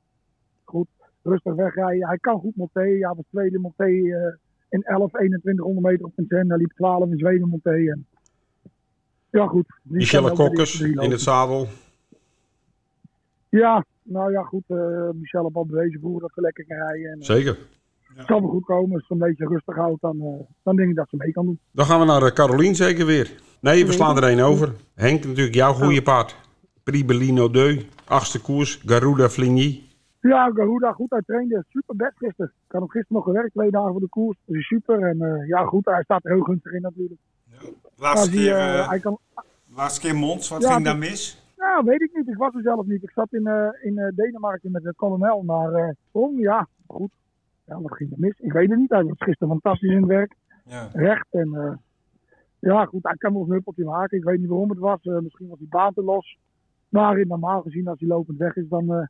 [0.63, 0.87] Goed,
[1.23, 2.07] rustig wegrijden.
[2.07, 2.81] Hij kan goed monté.
[2.81, 4.33] Hij was tweede monté eh,
[4.69, 6.47] in 11, 2100 meter op Vincennes.
[6.47, 7.71] Hij liep 12 in Zweden monté.
[7.71, 8.05] En...
[9.29, 9.65] Ja, goed.
[9.81, 11.67] Michelle Kokkers in het zadel.
[13.49, 14.63] Ja, nou ja, goed.
[14.67, 17.11] eh Michel heeft al bewezen vroeger dat ze lekker kan rijden.
[17.11, 17.57] En, eh, Zeker.
[18.15, 18.95] het zal wel goed komen.
[18.95, 21.45] Als ze een beetje rustig houdt, dan, eh, dan denk ik dat ze mee kan
[21.45, 21.59] doen.
[21.71, 23.31] Dan gaan we naar Carolien zeker weer.
[23.59, 24.73] Nee, we slaan er één over.
[24.93, 26.35] Henk, natuurlijk jouw goede paard.
[26.83, 28.81] Pribellino Deu, achtste koers.
[28.85, 29.83] Garuda Fligny.
[30.21, 31.09] Ja, Garuda, goed.
[31.09, 32.51] Hij trainde super best gisteren.
[32.65, 34.37] Ik had hem gisteren nog gewerkt, twee dagen voor de koers.
[34.45, 35.01] Dat is super.
[35.09, 35.85] En eh, ja, goed.
[35.85, 37.19] Hij staat er heel gunstig in natuurlijk.
[37.97, 39.17] Laatste Als hij, keer, hij kan,
[39.75, 41.44] laatste keer Mons, wat Ja, ging daar mis?
[41.65, 42.27] Nou, weet ik niet.
[42.27, 43.03] Ik was er zelf niet.
[43.03, 45.41] Ik zat in, eh, in eh, Denemarken met de kolonel.
[45.41, 47.11] Maar eh oh, ja, goed.
[47.65, 48.39] Ja, wat ging er mis?
[48.39, 48.89] Ik weet het niet.
[48.89, 50.35] Hij was gisteren fantastisch in het werk.
[50.65, 50.89] Ja.
[50.93, 51.27] Recht.
[51.31, 51.73] En eh,
[52.59, 53.03] ja, goed.
[53.03, 54.17] Hij kan wel eens een huppeltje maken.
[54.17, 55.01] Ik weet niet waarom het was.
[55.01, 56.37] Eh, misschien was die baan te los.
[56.89, 59.07] Maar in normaal gezien, als hij lopend weg is, dan eh,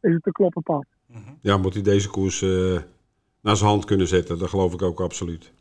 [0.00, 0.86] is het een kloppen pad.
[1.06, 1.32] Mhm.
[1.40, 2.82] Ja, moet hij deze koers eh,
[3.40, 4.38] naar zijn hand kunnen zetten.
[4.38, 5.52] Dat geloof ik ook absoluut.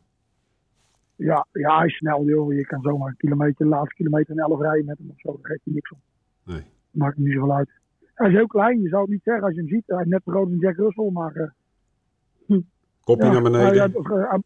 [1.16, 2.54] Ja, ja, hij is snel, joh.
[2.54, 5.32] Je kan zomaar een kilometer, de laatste kilometer in 11 rijden met hem of zo.
[5.32, 6.00] Daar geeft hij niks om.
[6.48, 6.62] Nee.
[6.92, 7.70] Maakt niet zoveel uit.
[8.14, 8.82] Hij is heel klein.
[8.82, 9.84] Je zou het niet zeggen als je hem ziet.
[9.88, 11.36] Hij is net zo groot als Jack Russell, maar...
[11.36, 12.58] eh,
[13.04, 13.92] Kopje Ja, naar beneden.
[13.92, 14.40] nou ja, eh,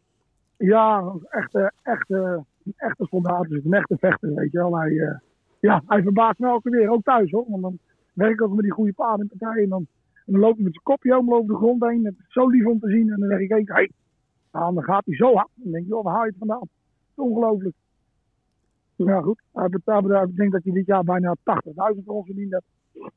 [0.57, 2.43] ja, een echte, echte,
[2.75, 4.77] echte soldaat, dus een echte vechter, weet je wel.
[4.79, 5.17] Hij, eh,
[5.59, 7.45] ja, hij verbaast me elke keer, ook thuis hoor.
[7.49, 7.79] Want dan
[8.13, 9.87] werk ik ook met die goede paarden in partij en dan,
[10.25, 12.05] en dan loopt hij met zijn kopje om over de grond heen.
[12.05, 13.91] Het is zo lief om te zien en dan zeg ik één keer, hey.
[14.52, 15.49] Nou, dan gaat hij zo hard.
[15.56, 16.60] Dan denk je, joh, waar haal je het vandaan?
[16.62, 16.69] Het
[17.15, 17.75] is ongelooflijk.
[19.06, 22.52] Ja goed, hij betaalt, ik denk dat hij dit jaar bijna 80.000 voor ons verdiend
[22.52, 23.10] heeft.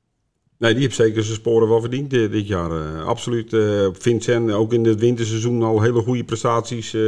[0.59, 2.71] Nee, die heeft zeker zijn sporen wel verdiend eh, dit jaar.
[2.71, 3.53] eh, absoluut.
[3.53, 7.01] eh Vincent, ook in het winterseizoen al hele goede prestaties eh,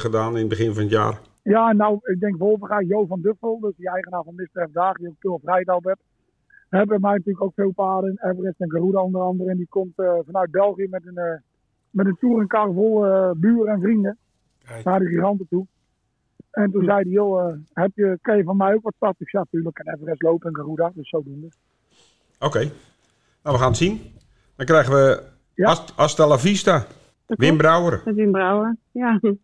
[0.00, 1.20] gedaan in het begin van het jaar.
[1.42, 4.68] Ja, nou, ik denk Wolverga, Jo van Duffel, dus die eigenaar van Mr.
[4.72, 4.96] F.
[4.96, 6.00] Die ook veel vrijdag hebt.
[6.68, 9.50] Hebben bij mij natuurlijk ook veel paarden, Everest en Garuda onder andere.
[9.50, 11.38] En die komt eh, vanuit België met een, eh
[11.90, 14.18] met een touringcar vol eh, buren en vrienden
[14.64, 14.84] Kijk.
[14.84, 15.66] naar de giganten toe.
[16.52, 19.20] En toen zei hij, joh, eh, heb je, kan je van mij ook wat stap?
[19.20, 21.48] Ik zei, natuurlijk, en Everest lopen en Garuda, dus zodoende.
[22.38, 22.58] Oké.
[23.42, 24.00] Nou, we gaan het zien.
[24.56, 25.22] Dan krijgen we
[25.54, 25.68] Ja.
[25.68, 26.86] Ast- Hasta la Vista.
[27.26, 27.56] Dat Wim.
[27.56, 28.02] Brouwer.
[28.04, 28.76] Met Wim Brouwer.
[28.92, 29.20] Ja.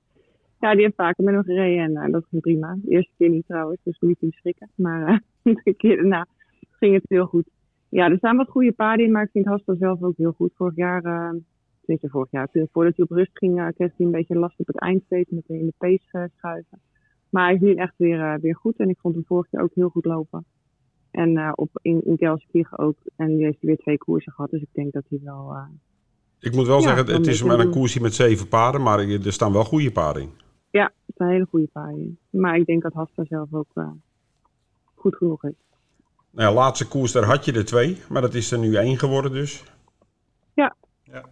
[0.60, 2.76] Ja, die heeft vaker met hem gereden en uh, dat ging prima.
[2.82, 4.70] De eerste keer niet trouwens, dus niet in schrikken.
[4.74, 6.26] Maar uh, de keer daarna
[6.70, 7.48] ging het heel goed.
[7.88, 10.52] Ja, er staan wat goede paarden in, maar ik vind Hasta zelf ook heel goed.
[10.54, 11.30] Vorig jaar, uh,
[11.84, 14.66] weet je, vorig jaar, voordat hij op rust ging, kreeg hij een beetje last op
[14.66, 16.80] het eind steeds met in de pace schuiven.
[17.30, 19.74] Maar hij is nu echt weer, weer goed en ik vond hem vorig jaar ook
[19.74, 20.44] heel goed lopen.
[21.10, 22.96] En op, in, in Gelsenkirchen ook.
[23.16, 25.56] En nu heeft hij weer twee koersen gehad, dus ik denk dat hij wel...
[26.40, 29.32] ik moet wel ja, zeggen, het is maar een koersje met zeven paarden, maar er
[29.32, 30.30] staan wel goede paarden in.
[30.70, 32.18] Ja, er staan hele goede paarden in.
[32.30, 33.72] Maar ik denk dat Hasta zelf ook
[34.94, 35.54] goed genoeg is.
[36.30, 38.98] Nou ja, laatste koers, daar had je er twee, maar dat is er nu één
[38.98, 39.64] geworden dus.
[40.54, 40.76] Ja.
[41.02, 41.24] ja.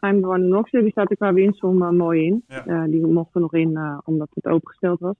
[0.00, 2.44] I'm the One Knox, die staat er qua winstsom uh, mooi in.
[2.48, 2.66] Ja.
[2.66, 5.14] Uh, die mocht er nog in uh, omdat het opengesteld was.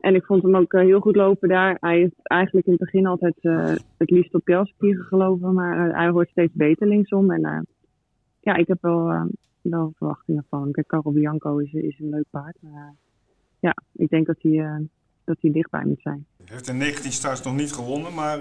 [0.00, 1.76] En ik vond hem ook heel goed lopen daar.
[1.80, 3.34] Hij heeft eigenlijk in het begin altijd
[3.96, 7.30] het liefst op Kelskieren geloven, maar hij wordt steeds beter linksom.
[7.30, 7.66] En
[8.40, 9.28] ja, ik heb wel,
[9.60, 10.72] wel verwachtingen van.
[10.72, 12.56] Kijk, Carol Bianco is, is een leuk paard.
[12.60, 12.94] Maar
[13.60, 14.86] ja, ik denk dat hij
[15.24, 16.26] dat hij dichtbij moet zijn.
[16.36, 18.38] Hij heeft in 19 starts nog niet gewonnen, maar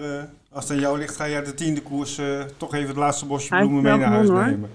[0.52, 2.22] als het aan jou ligt, ga jij de tiende koers
[2.58, 4.70] toch even het laatste bosje bloemen mee naar huis nemen.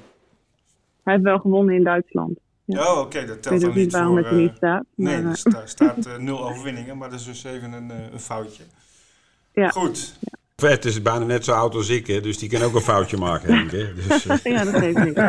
[1.03, 2.39] Hij heeft wel gewonnen in Duitsland.
[2.65, 2.93] Ja.
[2.93, 4.19] Oh, oké, dat telt dan niet waarom voor...
[4.19, 4.85] het er niet staat.
[4.95, 8.63] Nee, er staat, staat nul overwinningen, maar dat is dus even een, een foutje.
[9.53, 9.69] Ja.
[9.69, 10.15] Goed.
[10.21, 10.39] Ja.
[10.57, 12.21] Vet is bijna net zo oud als ik, hè?
[12.21, 13.71] dus die kan ook een foutje maken, Henk.
[13.71, 13.95] Hè?
[13.95, 14.37] Dus, uh...
[14.57, 15.21] ja, dat geeft niks.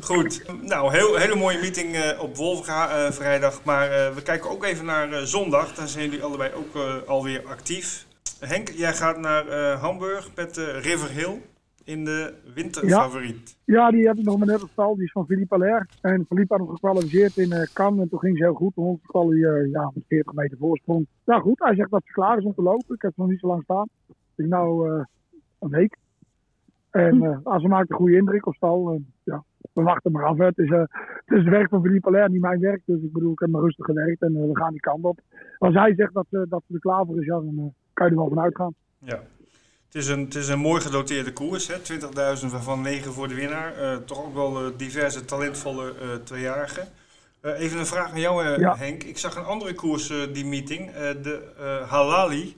[0.08, 3.60] Goed, nou, heel, hele mooie meeting uh, op Wolfga uh, vrijdag.
[3.64, 5.74] Maar we kijken ook even naar zondag.
[5.74, 8.06] Daar zijn jullie allebei ook alweer actief.
[8.38, 11.40] Henk, jij gaat naar Hamburg met River Hill
[11.88, 13.58] in de winterfavoriet.
[13.64, 14.94] Ja, ja, die heb ik nog maar net op stal.
[14.94, 15.86] Die is van Philippe Allaire.
[16.00, 18.02] En Philippe had hem gekwalificeerd in uh, Cannes.
[18.02, 18.74] En toen ging ze heel goed.
[18.74, 21.06] Toen kwam hij uh, ja, met 40 meter voorsprong.
[21.24, 22.94] Nou goed, hij zegt dat ze klaar is om te lopen.
[22.94, 23.88] Ik heb nog niet zo lang staan.
[24.36, 25.04] Ik nou uh,
[25.58, 25.96] een week.
[26.90, 29.00] En uh, ze maakt een goede indruk op stal.
[29.24, 30.38] ja, we wachten maar af.
[30.38, 30.88] Het is, het
[31.26, 32.82] is het werk van Philippe Allaire, niet mijn werk.
[32.84, 35.20] Dus ik bedoel, ik heb maar rustig gewerkt en we gaan die kant op.
[35.58, 38.18] Als hij zegt dat, dat ze er klaar voor is, ja, dan kan je er
[38.18, 38.74] wel van uitgaan.
[38.98, 39.20] Ja.
[39.88, 41.76] Het is een, het is een mooi gedoteerde koers, 20.000
[42.50, 43.82] waarvan 9 voor de winnaar.
[43.82, 46.88] Uh, toch ook wel uh, diverse talentvolle uh, tweejarigen.
[47.42, 48.76] even een vraag aan jou, ja.
[48.76, 49.02] Henk.
[49.02, 50.90] Ik zag een andere koers, die meeting,
[51.22, 51.52] de
[51.88, 52.56] Halali.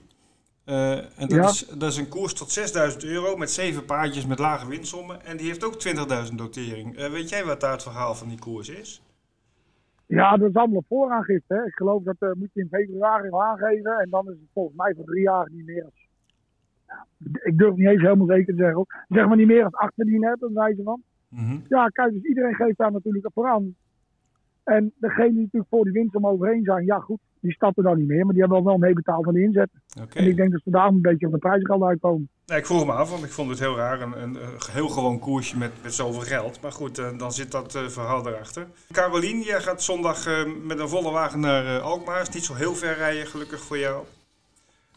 [0.65, 1.49] en dat, ja.
[1.49, 2.59] is, dat is een koers tot
[2.91, 5.25] 6.000 euro met zeven paardjes met lage winsommen.
[5.25, 5.87] En die heeft ook
[6.29, 7.09] 20.000 dotering.
[7.09, 9.01] weet jij wat daar het verhaal van die koers is?
[10.05, 11.53] Ja, dat is allemaal vooraangifte.
[11.53, 11.65] Hè.
[11.65, 13.91] Ik geloof dat moet je in februari aangeven.
[13.99, 15.91] En dan is het volgens mij voor drie jaar niet meer
[17.43, 18.85] ik durf niet eens helemaal zeker te zeggen.
[19.07, 21.01] Zeg maar niet meer als acht verdienen hebt, wijze van.
[21.27, 21.63] Mm -hmm.
[21.67, 23.75] Ja, kijk, dus iedereen geeft daar natuurlijk voor aan.
[24.63, 27.97] En degene die natuurlijk voor die winst om overheen zijn, ja goed, die stappen dan
[27.97, 28.25] niet meer.
[28.25, 29.69] Maar die hebben wel meebetaald van de inzet.
[30.01, 30.23] Okay.
[30.23, 32.29] En ik denk dat ze daar een beetje op de prijzen uitkomen.
[32.45, 34.01] Nee, ik vroeg me af, want ik vond het heel raar.
[34.01, 36.61] Een, een, een heel gewoon koersje met, met zoveel geld.
[36.61, 38.67] Maar goed, uh, dan zit dat uh, verhaal erachter.
[38.91, 42.21] Carolien, jij gaat zondag uh, met een volle wagen naar Alkmaar.
[42.21, 44.03] Is niet zo heel ver rijden, gelukkig voor jou.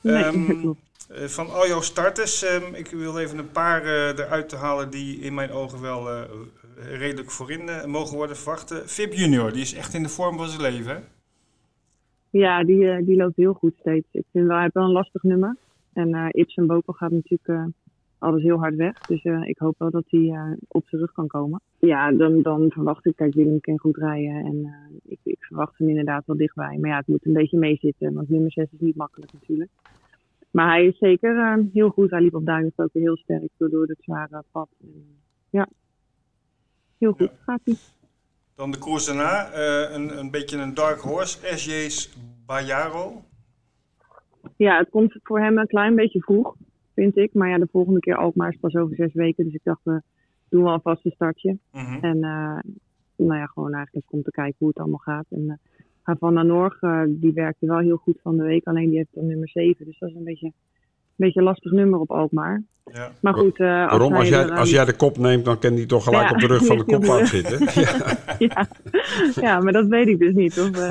[0.00, 0.76] Nee, um,
[1.10, 5.18] Uh, van al jouw starters, um, ik wil even een paar uh, eruit halen die
[5.18, 6.22] in mijn ogen wel uh,
[6.76, 8.82] redelijk voorin mogen worden verwacht.
[8.86, 11.04] Fib Junior, die is echt in de vorm van zijn leven?
[12.30, 14.06] Ja, die, die loopt heel goed steeds.
[14.10, 15.56] Ik vind wel, hij heeft wel een lastig nummer.
[15.92, 17.70] En Ips en Boko gaat natuurlijk
[18.18, 18.98] alles heel hard weg.
[18.98, 21.60] Dus ik hoop wel dat hij op zijn rug kan komen.
[21.78, 24.44] Ja, dan, dan verwacht ik, kijk, Willem kan goed rijden.
[24.44, 24.74] En
[25.04, 26.78] ik, ik verwacht hem inderdaad wel dichtbij.
[26.80, 28.14] Maar ja, het moet een beetje meezitten.
[28.14, 29.70] Want nummer 6 is niet makkelijk natuurlijk.
[30.54, 32.10] Maar hij is zeker uh, heel goed.
[32.10, 34.68] Hij liep op Duinens ook heel sterk door, door het zware pad.
[34.80, 35.18] En,
[35.50, 35.68] ja,
[36.98, 37.42] heel goed ja.
[37.44, 37.74] gaat hij.
[38.54, 43.24] Dan de koers daarna, uh, een, een beetje een dark horse, SJ's Bajaro.
[44.56, 46.54] Ja, het komt voor hem een klein beetje vroeg,
[46.94, 47.34] vind ik.
[47.34, 49.44] Maar ja, de volgende keer Alkmaar is pas over zes weken.
[49.44, 50.02] Dus ik dacht, we
[50.48, 51.58] doen wel alvast een startje.
[51.72, 52.02] Mm -hmm.
[52.02, 52.58] En uh,
[53.16, 55.26] nou ja, gewoon eigenlijk om te kijken hoe het allemaal gaat.
[55.28, 55.60] En
[56.04, 58.66] Havana Norg, uh, die werkte wel heel goed van de week.
[58.66, 59.84] Alleen die heeft dan nummer 7.
[59.84, 60.52] Dus dat is een beetje, een
[61.16, 62.62] beetje een lastig nummer op Alkmaar.
[62.92, 63.12] Ja.
[63.20, 64.14] Maar goed, uh, als, Waarom?
[64.14, 66.46] Als jij, als jij de kop neemt, dan kan die toch gelijk Ja, op de
[66.46, 67.58] rug van de die kop heeft zitten.
[68.38, 68.38] Ja.
[68.38, 68.68] ja.
[69.34, 70.60] ja, maar dat weet ik dus niet.
[70.60, 70.90] Of uh,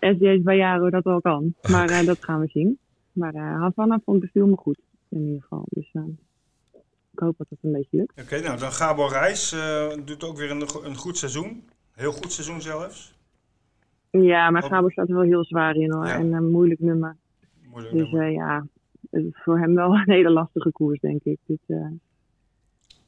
[0.00, 1.54] SJ's Bajaro dat wel kan.
[1.70, 2.78] Maar uh, dat gaan we zien.
[3.12, 4.78] Maar uh, Havana vond beviel me goed.
[5.08, 5.64] In ieder geval.
[5.68, 6.02] Dus uh,
[7.12, 8.20] ik hoop dat het een beetje lukt.
[8.20, 11.64] Oké, nou dan Gabor Reis uh, doet ook weer een, een goed seizoen.
[11.94, 13.18] Heel goed seizoen zelfs.
[14.10, 16.06] Ja, maar Gabor staat er wel heel zwaar in hoor.
[16.06, 16.14] Ja.
[16.18, 17.16] En een moeilijk nummer.
[17.70, 18.28] Moeilijk Dus nummer.
[18.28, 18.66] eh, ja,
[19.10, 21.38] het is voor hem wel een hele lastige koers, denk ik.
[21.46, 21.86] Dit, eh,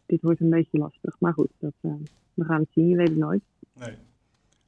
[0.06, 1.16] dit wordt een beetje lastig.
[1.18, 1.90] Maar goed, dat, eh,
[2.34, 2.88] we gaan het zien.
[2.88, 3.42] Je weet het nooit.
[3.74, 3.94] Nee.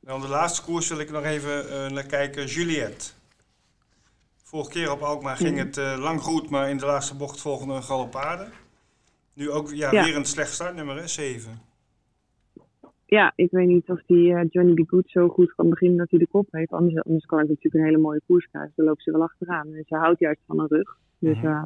[0.01, 2.47] Dan de laatste koers wil ik nog even eh, naar kijken.
[2.47, 3.13] Juliette.
[4.43, 7.75] Vorige keer op Alkmaar ging het eh, lang goed, maar in de laatste bocht volgende
[7.75, 8.47] een galopade.
[9.33, 10.05] Nu ook ja, Ja.
[10.05, 11.07] weer een slecht startnummer, hè?
[11.07, 11.61] 7.
[13.07, 14.89] Ja, ik weet niet of die eh, Johnny B.
[14.89, 16.73] Good zo goed kan beginnen dat hij de kop heeft.
[16.73, 18.73] Anders, anders kan hij natuurlijk een hele mooie koers krijgen.
[18.77, 19.75] Dan loopt ze wel achteraan.
[19.75, 20.97] En ze houdt juist van een rug.
[21.19, 21.63] Dus eh,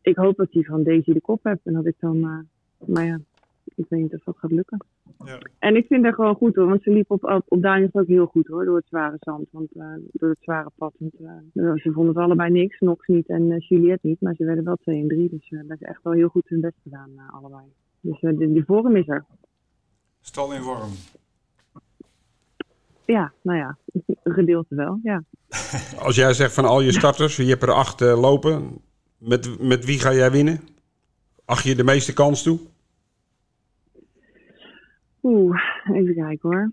[0.00, 1.66] ik hoop dat hij van Daisy de kop hebt.
[1.66, 2.22] En dat ik dan...
[2.22, 3.20] eh, maar ja,
[3.74, 4.84] ik weet niet of dat gaat lukken.
[5.24, 5.38] Ja.
[5.58, 6.66] En ik vind haar gewoon goed hoor.
[6.66, 8.64] Want ze liep op, op, op Duinhof ook heel goed hoor.
[8.64, 9.48] Door het zware zand.
[9.50, 9.68] Want,
[10.12, 10.94] door het zware pad.
[10.98, 11.14] Want,
[11.80, 12.78] ze vonden het allebei niks.
[12.80, 14.20] Nox niet en Juliette niet.
[14.20, 15.28] Maar ze werden wel 2 en 3.
[15.30, 17.64] Dus dat is echt wel heel goed hun best gedaan allebei.
[18.00, 19.24] Dus die, die vorm is er.
[20.20, 20.90] Stal in vorm.
[23.04, 23.76] Ja, nou ja,
[24.22, 25.22] een gedeelte wel, ja.
[26.06, 28.80] Als jij zegt van al je starters, je hebt er acht eh, lopen.
[29.18, 30.60] Met, met wie ga jij winnen?
[31.44, 32.58] Acht je de meeste kans toe?
[35.22, 35.60] Oeh,
[35.92, 36.72] even kijken hoor.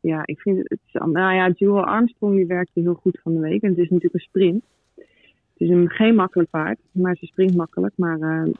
[0.00, 3.62] Ja, ik vind het, nou ja, Jewel Armstrong die werkte heel goed van de week.
[3.62, 4.64] En het is natuurlijk een sprint.
[4.96, 7.92] Het is een, geen makkelijk paard, maar ze springt makkelijk.
[7.96, 8.52] Maar eh,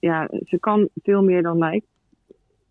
[0.00, 1.86] ja, ze kan veel meer dan lijkt.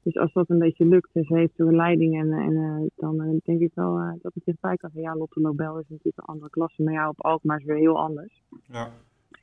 [0.03, 3.21] Dus als dat een beetje lukt en ze heeft een leiding en, en eh, dan
[3.21, 4.89] eh, denk ik wel eh, dat het dichtbij kan.
[4.93, 7.99] Ja, Lotte Nobel is natuurlijk een andere klasse, maar ja, op Alkmaar is weer heel
[7.99, 8.41] anders.
[8.71, 8.91] Ja.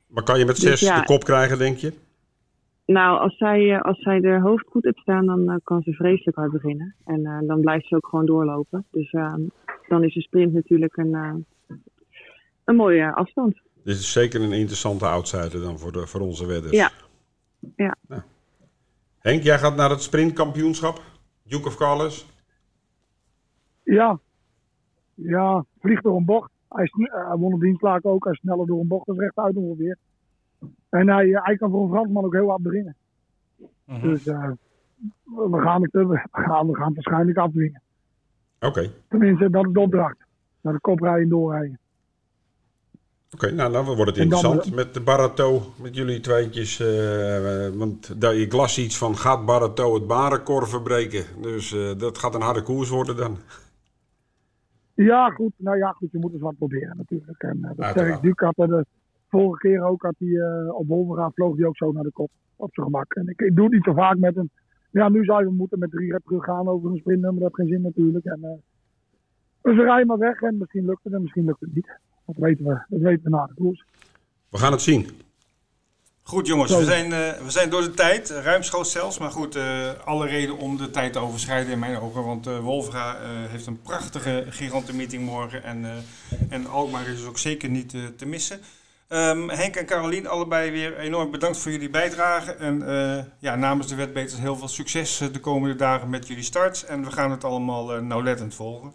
[0.07, 0.99] Maar kan je met Dus zes ja.
[0.99, 1.93] de kop krijgen, denk je?
[2.87, 5.93] Nou, als zij, eh, als zij er hoofd goed heeft staan, dan eh, kan ze
[5.93, 6.95] vreselijk hard beginnen.
[7.05, 8.87] En eh, dan blijft ze ook gewoon doorlopen.
[8.91, 9.35] Dus eh,
[9.89, 11.35] dan is een sprint natuurlijk een, eh,
[12.65, 13.61] een mooie afstand.
[13.85, 16.73] Dit is zeker een interessante outsider dan voor, de, voor onze wedders.
[16.73, 16.91] Ja.
[17.77, 17.97] Ja.
[18.09, 18.23] Nou.
[19.19, 21.03] Henk, jij gaat naar het sprintkampioenschap.
[21.43, 22.27] Duke of Carlos.
[23.83, 24.19] Ja.
[25.15, 26.51] Ja, vliegt door een bocht.
[26.69, 28.25] Hij, hij won op dienstlaak ook.
[28.25, 29.07] Hij is sneller door een bocht.
[29.07, 29.99] Dat is rechtuit ongeveer.
[30.89, 32.97] En hij, eh, hij kan voor een Fransman ook heel hard beginnen.
[33.85, 34.01] Mhm.
[34.01, 34.51] Dus eh,
[35.25, 37.83] we, gaan het, eh, we, gaan, we gaan het waarschijnlijk afdwingen.
[38.61, 38.91] Oké.
[39.09, 40.17] Tenminste, dat is de opdracht.
[40.61, 41.79] Naar de kop rijden en doorrijden.
[43.37, 46.81] Oké, nou dan wordt het En dan- interessant met de Barato, met jullie tweetjes.
[46.81, 51.25] eh, eh, want daar, ik las iets van, gaat Barato het barenkorf verbreken?
[51.43, 53.37] Dus eh, dat gaat een harde koers worden dan.
[54.95, 55.53] Ja, goed.
[55.57, 56.09] Nou ja, goed.
[56.13, 57.43] Je moet eens wat proberen natuurlijk.
[57.43, 58.85] En uh, dat sterk Duke had er de
[59.29, 62.31] vorige keer ook, had hij eh, op Wolverhampton vloog hij ook zo naar de kop.
[62.57, 63.15] Op zijn gemak.
[63.15, 64.51] En ik, ik doe het niet zo vaak met hem.
[64.91, 67.43] Ja, nu zou je moeten met drie rep teruggaan over een sprintnummer.
[67.43, 68.25] Dat heeft geen zin natuurlijk.
[68.25, 68.51] En, eh,
[69.63, 71.89] dus we rijden maar weg en misschien lukt het en misschien lukt het niet.
[72.27, 73.85] Dat weten we, dat weten we na de koers.
[74.49, 75.11] We gaan het zien.
[76.23, 79.19] Goed jongens, we zijn, eh, we zijn door de tijd, ruimschoots zelfs.
[79.19, 82.25] Maar goed, eh, alle reden om de tijd te overschrijden in mijn ogen.
[82.25, 83.21] Want eh Wolfga eh,
[83.51, 85.63] heeft een prachtige gigantenmeeting morgen.
[85.63, 85.91] En, eh,
[86.49, 88.61] en Alkmaar is dus ook zeker niet te missen.
[89.09, 92.53] Ehm, Henk en Carolien, allebei weer enorm bedankt voor jullie bijdrage.
[92.53, 96.85] En eh, ja, namens de wetbeters heel veel succes de komende dagen met jullie starts.
[96.87, 98.93] En we gaan het allemaal eh, nauwlettend volgen.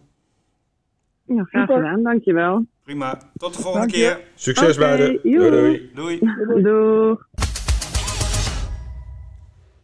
[1.26, 2.66] Ja, graag gedaan, dankjewel.
[2.92, 4.16] Prima, tot de volgende Dank je.
[4.16, 4.24] keer.
[4.36, 5.20] Succes Oké, beiden.
[5.24, 5.92] Doei, doei.
[5.94, 6.20] Doei.
[6.64, 7.28] Doeg.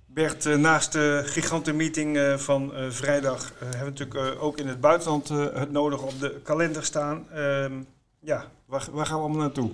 [0.06, 4.82] Bert, eh, naast de gigantenmeeting eh, van eh, vrijdag hebben we natuurlijk ook in het
[4.82, 7.26] buitenland het nodig op de kalender staan.
[7.32, 7.74] Ehm,
[8.20, 9.72] ja, waar, waar gaan we allemaal naartoe?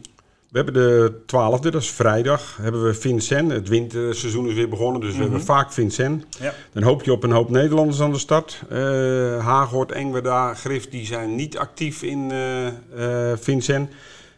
[0.53, 3.51] We hebben de 12e, dat is vrijdag, hebben we Vincent.
[3.51, 6.25] Het winterseizoen is weer begonnen, dus we hebben vaak Vincent.
[6.39, 6.53] Ja.
[6.73, 8.61] Dan hoop je op een hoop Nederlanders aan de start.
[9.39, 13.89] Haaghoort, Engwerda, Grift, die zijn niet actief in eh eh, Vincent.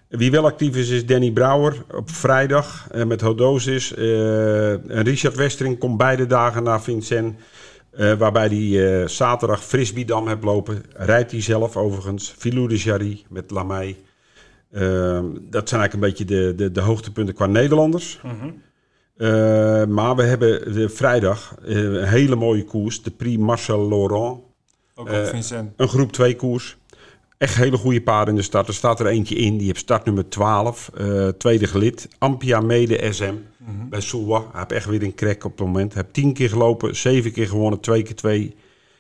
[0.08, 3.94] Wie wel actief is, is Danny Brouwer op vrijdag met Hodosis.
[3.94, 7.36] En Richard Westering komt beide dagen naar Vincent.
[8.18, 10.84] waarbij hij zaterdag Frisbeedam heeft lopen.
[10.94, 12.34] Rijdt hij zelf overigens.
[12.38, 13.96] Filou de Jarry met Lamay.
[14.72, 18.20] Ehm, dat zijn eigenlijk een beetje de, de, de hoogtepunten qua Nederlanders.
[19.18, 23.02] Eh, maar we hebben de vrijdag eh, een hele mooie koers.
[23.04, 24.40] De Prix Marcel Laurent.
[24.96, 25.72] Ook Eh, Vincent.
[25.78, 26.78] Een groep 2 koers.
[27.38, 28.68] Echt hele goede paarden in de start.
[28.68, 29.58] Er staat er eentje in.
[29.58, 30.92] Die heeft startnummer 12.
[30.98, 32.08] eh, tweede gelid.
[32.18, 33.34] Ampia Mede SM.
[33.90, 34.40] Bij Soulwa.
[34.40, 35.94] Hij heeft echt weer een crack op het moment.
[35.94, 36.96] Hij heeft tien keer gelopen.
[36.96, 37.80] Zeven keer gewonnen.
[37.80, 38.56] Twee keer twee.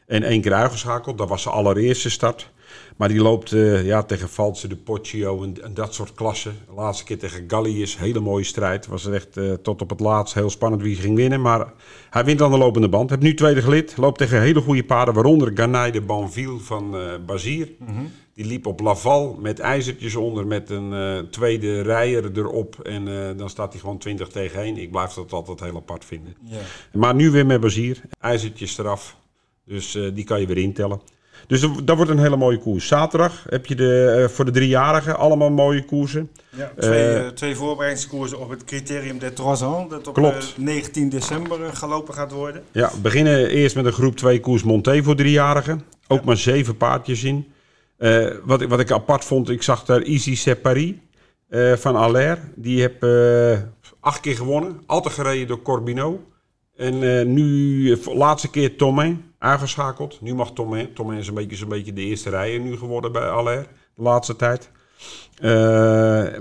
[0.07, 1.17] En één keer uitgeschakeld.
[1.17, 2.51] Dat was zijn allereerste start.
[2.95, 6.55] Maar die loopt eh, ja, tegen Valse de Poggio en, en dat soort klassen.
[6.67, 7.97] De laatste keer tegen Gallius.
[7.97, 8.87] Hele mooie strijd.
[8.87, 11.41] Was echt eh, tot op het laatst heel spannend wie ging winnen.
[11.41, 11.73] Maar
[12.09, 13.09] hij wint aan de lopende band.
[13.09, 13.97] Heeft nu tweede gelid.
[13.97, 15.13] Loopt tegen hele goede paarden.
[15.13, 17.71] Waaronder Ganay de Banville van eh Bazier.
[18.33, 20.47] Die liep op Laval met ijzertjes onder.
[20.47, 22.79] Met een tweede rijer erop.
[22.79, 24.77] En dan staat hij gewoon 20 tegen 1.
[24.77, 26.35] Ik blijf dat altijd heel apart vinden.
[26.93, 28.01] Maar nu weer met Bazier.
[28.19, 29.17] IJzertjes eraf.
[29.65, 30.99] Dus die kan je weer intellen.
[31.47, 32.87] Dus dat wordt een hele mooie koers.
[32.87, 36.29] Zaterdag heb je de, eh, voor de driejarigen allemaal mooie koersen.
[36.49, 39.89] Ja, twee, Eh, eh, twee voorbereidingskoersen op het criterium des trois ans.
[39.89, 40.53] Dat op Klopt.
[40.57, 42.63] eh, 19 december eh, gelopen gaat worden.
[42.71, 45.81] Ja, we beginnen eerst met een groep 2 koers Monté voor driejarigen.
[46.07, 47.47] Ook maar zeven paardjes in.
[47.97, 51.01] Eh, wat, ik- wat ik apart vond, ik zag daar Easy Separi
[51.49, 52.39] eh van Aller.
[52.55, 53.59] Die eh,
[53.99, 54.81] acht keer gewonnen.
[54.85, 56.23] Altijd gereden door Corbino.
[56.77, 60.21] En eh, nu, eh, laatste keer Tomé aangeschakeld.
[60.21, 60.87] Nu mag Tomé.
[60.93, 63.67] Tomé is een beetje, zo'n beetje de eerste rijer nu geworden bij Aller.
[63.95, 64.69] De laatste tijd.
[65.39, 65.49] Eh,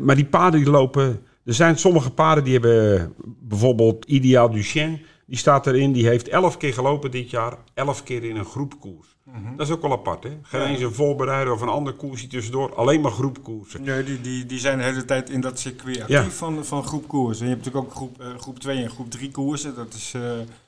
[0.00, 1.22] maar die paarden die lopen...
[1.44, 3.14] Er zijn sommige paarden die hebben...
[3.40, 5.00] Bijvoorbeeld Ideaal Duchesne.
[5.26, 5.92] Die staat erin.
[5.92, 7.56] Die heeft elf keer gelopen dit jaar.
[7.74, 9.12] Elf keer in een groepkoers.
[9.56, 10.30] Dat is ook wel apart, hè?
[10.42, 10.66] Geen Ja.
[10.66, 12.74] eens een voorbereider of een ander koersje tussendoor.
[12.74, 13.82] Alleen maar groepkoersen.
[13.82, 16.30] Nee, die, die, die zijn de hele tijd in dat circuit actief Ja.
[16.30, 17.38] van, van groep koers.
[17.40, 19.74] En je hebt natuurlijk ook groep, eh, groep 2 en groep 3 koersen.
[19.74, 20.12] Dat is...
[20.14, 20.20] eh,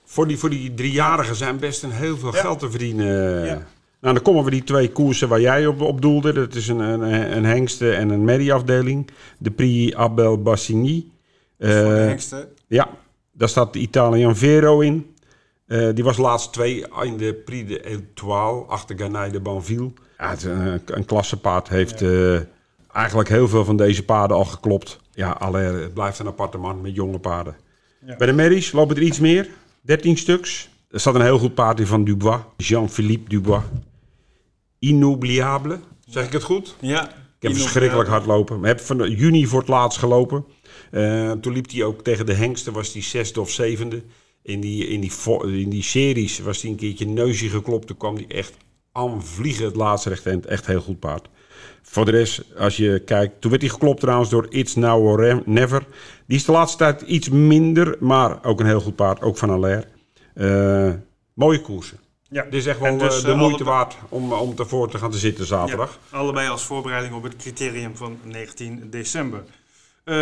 [0.08, 2.40] Voor die, voor die driejarigen zijn best een heel veel Ja.
[2.40, 3.44] geld te verdienen.
[3.46, 3.62] Ja.
[4.00, 6.32] Nou, dan komen we die twee koersen waar jij op, op doelde.
[6.32, 9.10] Dat is een, een, een hengste en een medieafdeling.
[9.38, 11.04] De Prix Abel Bassigny.
[11.58, 12.48] voor de Eh, hengsten.
[12.66, 12.88] ja,
[13.32, 15.14] daar staat de Italiaan Vero in.
[15.66, 19.90] Eh, die was laatst twee in de Prix de Étoile achter Ganay de Banville.
[20.18, 21.68] Ja, het een, een klassepaard.
[21.68, 22.34] Heeft eh,
[22.92, 24.98] eigenlijk heel veel van deze paarden al geklopt.
[25.12, 27.56] Ja, alleen het blijft een aparte man met jonge paarden.
[28.06, 28.16] Ja.
[28.16, 29.48] Bij de Merries lopen er iets meer.
[29.86, 30.68] 13 stuks.
[30.90, 32.40] Er staat een heel goed paard in van Dubois.
[32.56, 33.62] Jean-Philippe Dubois.
[34.78, 35.80] Inoubliable.
[36.06, 36.76] Zeg ik het goed?
[36.80, 37.08] Ja.
[37.08, 38.58] Ik heb verschrikkelijk hard lopen.
[38.58, 40.44] Ik heb van juni voor het laatst gelopen.
[40.90, 44.02] Eh, toen liep hij ook tegen de hengsten, was hij zesde of zevende.
[44.42, 45.12] In die, in die,
[45.42, 47.86] in die series was hij een keertje neusje geklopt.
[47.86, 48.56] Toen kwam hij echt
[48.92, 50.46] aan vliegen het laatste recht eind.
[50.46, 51.28] Echt heel goed paard.
[51.88, 53.40] Voor de rest, als je kijkt...
[53.40, 55.86] Toen werd hij geklopt trouwens door It's Now or Never.
[56.26, 59.22] Die is de laatste tijd iets minder, maar ook een heel goed paard.
[59.22, 59.84] Ook van Allaire.
[60.34, 60.92] Eh,
[61.34, 61.98] mooie koersen.
[62.28, 62.42] Ja.
[62.42, 64.98] Dit is echt wel dus, eh, de eh, moeite allebei- waard om, om ervoor te
[64.98, 65.98] gaan te zitten zaterdag.
[66.12, 69.42] Ja, allebei als voorbereiding op het criterium van 19 december.
[70.06, 70.14] Eh,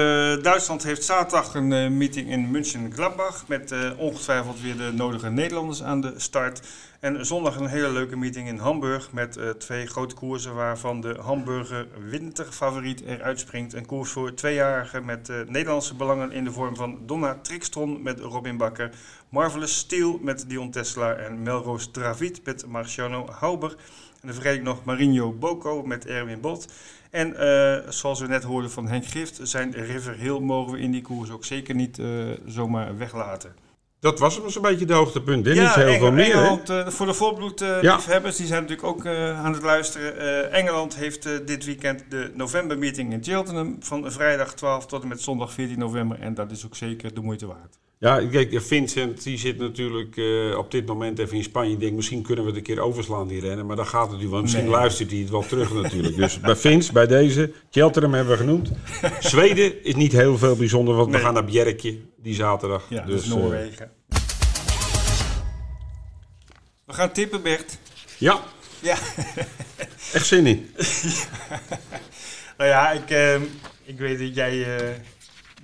[0.42, 5.82] Duitsland heeft zaterdag een eh, meeting in München-Gladbach met eh, ongetwijfeld weer de nodige Nederlanders
[5.82, 6.62] aan de start.
[7.00, 11.86] En zondag een hele leuke meeting in Hamburg met twee grote koersen waarvan de Hamburger
[12.10, 13.72] winterfavoriet eruit springt.
[13.72, 18.56] Een koers voor tweejarigen met Nederlandse belangen in de vorm van Donna Trixtron met Robin
[18.56, 18.90] Bakker,
[19.28, 23.70] Marvelous Steel met Dion Tesla en Melrose Dravid met Marciano Hauber.
[23.70, 26.66] En dan vergeet ik nog Marinho Boko met Erwin Bot.
[27.14, 30.90] En eh, zoals we net hoorden van Henk Gift, zijn River Hill mogen we in
[30.90, 32.06] die koers ook zeker niet eh,
[32.46, 33.54] zomaar weglaten.
[34.00, 35.46] Dat was hem zo'n beetje de hoogtepunt.
[35.46, 35.52] Hè?
[35.52, 36.32] Niet heel Engel- veel meer.
[36.34, 40.52] Engeland, eh, voor de volbloedliefhebbers, die zijn natuurlijk ook aan het luisteren.
[40.52, 45.52] Engeland heeft dit weekend de novembermeeting in Cheltenham van vrijdag 12 tot en met zondag
[45.52, 46.20] 14 november.
[46.20, 47.78] En dat is ook zeker de moeite waard.
[47.98, 51.72] Ja, kijk, Vincent die zit natuurlijk eh, op dit moment even in Spanje.
[51.72, 53.66] Ik denk, misschien kunnen we het een keer overslaan, die rennen.
[53.66, 54.42] Maar dan gaat het natuurlijk wel.
[54.42, 54.72] Misschien Nee.
[54.72, 56.16] luistert hij het wel terug natuurlijk.
[56.16, 58.70] Dus bij Vince, bij deze, Cheltenham hebben we genoemd.
[59.20, 61.18] Zweden is niet heel veel bijzonder, want Nee.
[61.18, 62.86] we gaan naar Bjerkje die zaterdag.
[62.88, 63.90] Ja, dus, dus eh, Noorwegen.
[66.86, 67.78] we gaan tippen, Bert.
[68.18, 68.40] ja,
[68.80, 68.96] Ja.
[70.12, 70.66] echt zin in.
[72.58, 73.34] Nou ja, ik, eh,
[73.84, 74.88] ik weet dat jij eh,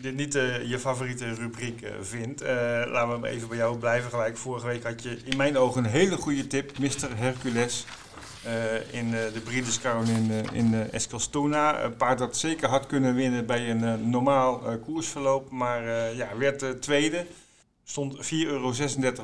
[0.00, 2.42] dit niet eh, je favoriete rubriek eh, vindt.
[2.42, 2.54] Eh,
[2.86, 4.36] laten we hem even bij jou blijven gelijk.
[4.36, 7.16] Vorige week had je in mijn ogen een hele goede tip, Mr.
[7.16, 7.86] Hercules.
[8.90, 11.82] in de Breeders' Crown in, in Eskilstuna.
[11.82, 15.50] Een paard dat zeker had kunnen winnen bij een normaal koersverloop.
[15.50, 17.26] Maar ja, werd tweede.
[17.84, 18.72] Stond 4,36 euro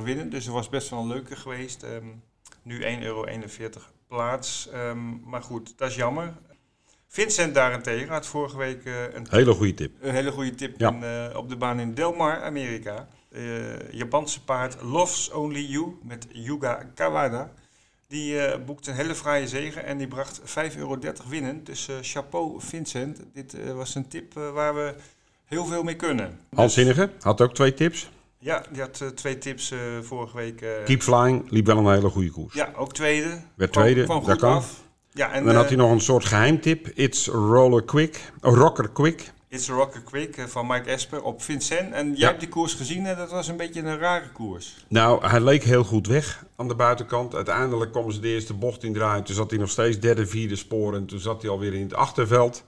[0.03, 1.83] winnen, dus dat was best wel een leuke geweest.
[1.83, 2.05] Ehm,
[2.63, 3.25] nu 1,41 euro
[4.07, 4.69] plaats.
[4.73, 6.33] Ehm, maar goed, dat is jammer.
[7.09, 9.93] Vincent daarentegen had vorige week eh, een, Hele goede tip.
[10.01, 10.89] een hele goede tip Ja.
[10.93, 13.09] in, eh, op de baan in Del Mar, Amerika.
[13.33, 13.43] Eh,
[13.93, 17.51] Japanse paard Loves Only You met Yuga Kawada.
[18.09, 20.99] Die eh boekte een hele fraaie zegen en die bracht 5,30 euro
[21.29, 21.65] winnen.
[21.65, 23.21] Dus chapeau Vincent.
[23.35, 24.95] Dit was een tip waar we
[25.45, 26.39] heel veel mee kunnen.
[26.55, 28.11] Hans Zinnige had ook twee tips.
[28.39, 30.65] Ja, die had twee tips vorige week.
[30.85, 32.55] Keep Flying liep wel een hele goede koers.
[32.55, 33.41] ja, ook tweede.
[33.55, 34.53] Werd Kwam- tweede, kwam dat goed kan.
[34.57, 34.85] af.
[35.17, 36.89] Ja, en, En dan had eh, hij nog een soort geheimtip.
[36.95, 38.33] It's Roller Quick.
[38.41, 39.33] Oh, Rocker Quick.
[39.49, 41.93] It's Rocker Quick eh, van Mike Esper op Vincent.
[41.93, 42.27] En jij Ja.
[42.27, 44.85] hebt die koers gezien en dat was een beetje een rare koers.
[44.89, 47.35] Nou, hij leek heel goed weg aan de buitenkant.
[47.35, 49.25] Uiteindelijk kwam ze de eerste bocht in draaien.
[49.25, 50.95] Toen zat hij nog steeds derde, vierde spoor.
[50.95, 52.65] En toen zat hij alweer in het achterveld.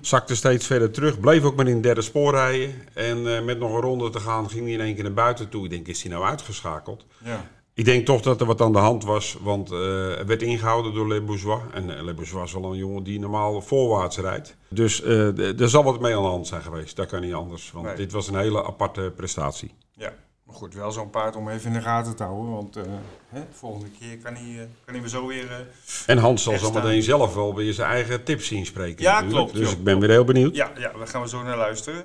[0.00, 1.20] Zakte steeds verder terug.
[1.20, 2.74] Bleef ook maar in het derde spoor rijden.
[2.94, 5.48] En eh, met nog een ronde te gaan ging hij in één keer naar buiten
[5.48, 5.64] toe.
[5.64, 7.04] Ik denk, is hij nou uitgeschakeld?
[7.24, 7.46] Ja.
[7.78, 9.36] Ik denk toch dat er wat aan de hand was.
[9.40, 11.60] Want eh er werd ingehouden door Le Bourgeois.
[11.72, 14.56] En eh, Le Bourgeois is wel een jongen die normaal voorwaarts rijdt.
[14.68, 16.96] Dus eh, er zal wat mee aan de hand zijn geweest.
[16.96, 17.70] Dat kan niet anders.
[17.72, 17.96] Want Nee.
[17.96, 19.74] dit was een hele aparte prestatie.
[19.92, 20.12] ja.
[20.44, 22.52] Maar goed, wel zo'n paard om even in de gaten te houden.
[22.52, 22.74] Want
[23.28, 25.66] hè, volgende keer kan hij, kan hij weer zo weer...
[26.06, 29.02] En Hans zal zo meteen zelf wel weer zijn eigen tips zien spreken.
[29.02, 29.50] Ja, natuurlijk.
[29.50, 30.56] klopt, Dus ik ben weer heel benieuwd.
[30.56, 30.70] Ja.
[30.74, 32.04] ja, ja, daar gaan we zo naar luisteren.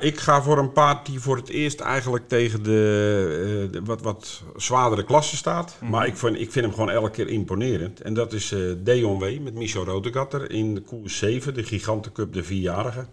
[0.00, 4.02] Ik ga voor een paard die voor het eerst eigenlijk tegen de, eh, de wat,
[4.02, 5.76] wat zwaardere klasse staat.
[5.80, 5.90] Mhm.
[5.90, 8.00] Maar ik vind, ik vind hem gewoon elke keer imponerend.
[8.00, 9.40] En dat is eh Deon W.
[9.40, 13.06] met Michel Rodegatter in de koers 7, de Gigantencup, de vierjarige.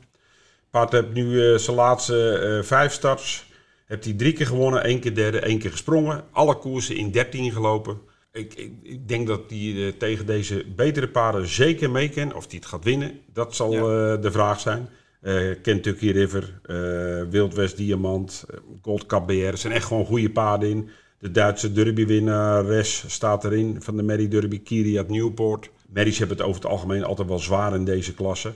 [0.70, 3.46] Paard heeft nu eh, zijn laatste vijf starts.
[3.86, 6.24] Hebt hij drie keer gewonnen, één keer derde, één keer gesprongen.
[6.32, 8.00] Alle koersen in 13 gelopen.
[8.32, 12.34] Ik, ik, ik denk dat hij tegen deze betere paarden zeker mee kan.
[12.36, 14.18] Of hij het gaat winnen, dat zal Ja.
[14.18, 14.90] de vraag zijn.
[15.22, 19.34] Eh, Kentucky River, eh Wild West Diamant, eh, Gold Cup BR.
[19.34, 20.90] Er zijn echt gewoon goede paarden in.
[21.20, 23.82] De Duitse derby-winnares staat erin.
[23.82, 25.70] Van de Mary Derby, Kiri uit Newport.
[25.90, 28.54] Merries hebben het over het algemeen altijd wel zwaar in deze klasse.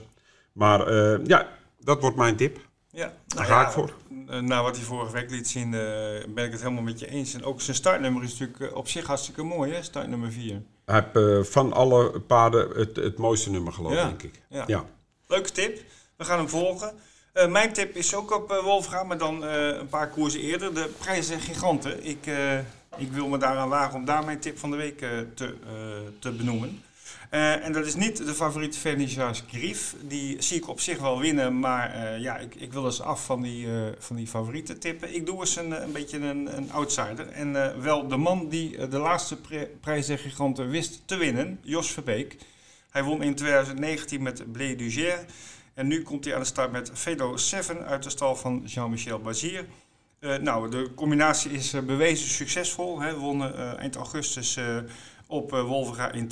[0.52, 0.92] Maar
[1.26, 1.48] ja,
[1.80, 2.58] dat wordt mijn tip.
[2.90, 3.92] Ja, Daar ga ik voor.
[4.40, 5.70] Na wat hij vorige week liet zien,
[6.34, 7.34] ben ik het helemaal met je eens.
[7.34, 9.82] En ook zijn startnummer is natuurlijk op zich hartstikke mooi, hè?
[9.82, 10.62] Startnummer 4.
[10.84, 14.06] Hij heeft van alle paarden het, het mooiste nummer geloof Ja.
[14.06, 14.40] denk ik.
[14.48, 14.64] Ja.
[14.66, 14.84] Ja.
[15.26, 15.78] Leuke tip.
[16.22, 16.92] We gaan hem volgen.
[17.32, 20.74] Eh, mijn tip is ook op uh, maar dan eh, een paar koersen eerder.
[20.74, 22.04] De prijzen giganten.
[22.06, 22.26] Ik,
[22.96, 24.98] ik wil me daaraan wagen om daar mijn tip van de week
[25.34, 25.54] te,
[26.18, 26.82] te benoemen.
[27.30, 29.94] En dat is niet de favoriet Vernissage Grief.
[30.00, 33.42] Die zie ik op zich wel winnen, maar ja, ik, ik wil eens af van
[33.42, 33.66] die,
[33.98, 35.14] van die favorieten tippen.
[35.14, 37.28] Ik doe eens een, een beetje een, een outsider.
[37.28, 39.36] En wel de man die de laatste
[39.80, 42.36] prijzen giganten wist te winnen, Jos Verbeek.
[42.90, 45.20] Hij won in 2019 met Blé du Gers.
[45.74, 49.18] En nu komt hij aan de start met Fedo 7 uit de stal van Jean-Michel
[49.18, 49.66] Bazier.
[50.18, 53.00] Eh, nou, de combinatie is eh, bewezen succesvol.
[53.00, 53.12] Hè.
[53.12, 54.58] We wonnen eh, eind augustus
[55.26, 56.30] op Wolvega in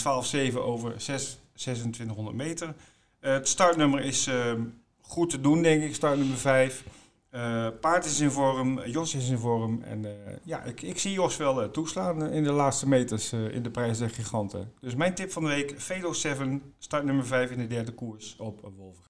[0.53, 2.74] 12-7 over 6, 2600 meter.
[3.20, 4.53] Het startnummer is eh,
[5.01, 5.95] goed te doen, denk ik.
[5.95, 6.84] Startnummer 5.
[7.30, 9.82] Eh, paard is in vorm, Jos is in vorm.
[9.82, 10.07] En
[10.45, 14.11] ja, ik, ik zie Jos wel toeslaan in de laatste meters in de prijs der
[14.11, 14.72] giganten.
[14.80, 18.72] Dus mijn tip van de week, Fedo 7, startnummer 5 in de derde koers op
[18.76, 19.09] Wolvega.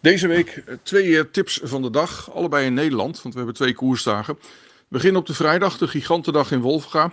[0.00, 3.56] Deze week eh, twee eh, tips van de dag, allebei in Nederland, want we hebben
[3.56, 4.34] twee koersdagen.
[4.34, 4.48] We
[4.88, 7.12] beginnen op de vrijdag, de Gigantendag in Wolfga.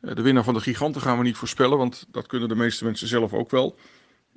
[0.00, 2.84] Eh, De winnaar van de Giganten gaan we niet voorspellen, want dat kunnen de meeste
[2.84, 3.76] mensen zelf ook wel.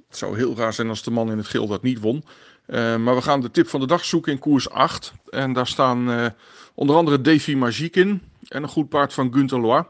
[0.07, 2.23] Het zou heel raar zijn als de man in het geel dat niet won.
[2.67, 5.13] Maar we gaan de tip van de dag zoeken in koers 8.
[5.29, 6.33] En daar staan
[6.73, 9.83] onder andere Davy Magique in en een goed paard van Gunther Lois.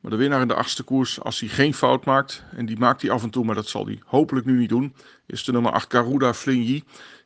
[0.00, 3.02] Maar de winnaar in de achtste koers, als hij geen fout maakt, en die maakt
[3.02, 4.94] hij af en toe, maar dat zal hij hopelijk nu niet doen,
[5.26, 6.76] is de nummer 8 Caruda Fligny.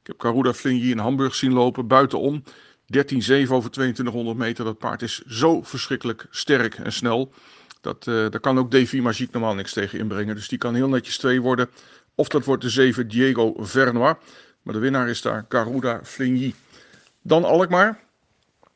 [0.01, 2.43] Ik heb Caruda Fligny in Hamburg zien lopen, buitenom.
[2.85, 4.65] 13-7 over 2200 meter.
[4.65, 7.33] Dat paard is zo verschrikkelijk sterk en snel.
[7.81, 10.35] Dat, uh, daar kan ook Davy Magique normaal niks tegen inbrengen.
[10.35, 11.71] Dus die kan heel netjes 2 worden.
[12.15, 14.17] Of dat wordt de 7 Diego Vernois.
[14.63, 16.55] Maar de winnaar is daar Caruda Fligny.
[17.23, 18.04] Dan Alkmaar.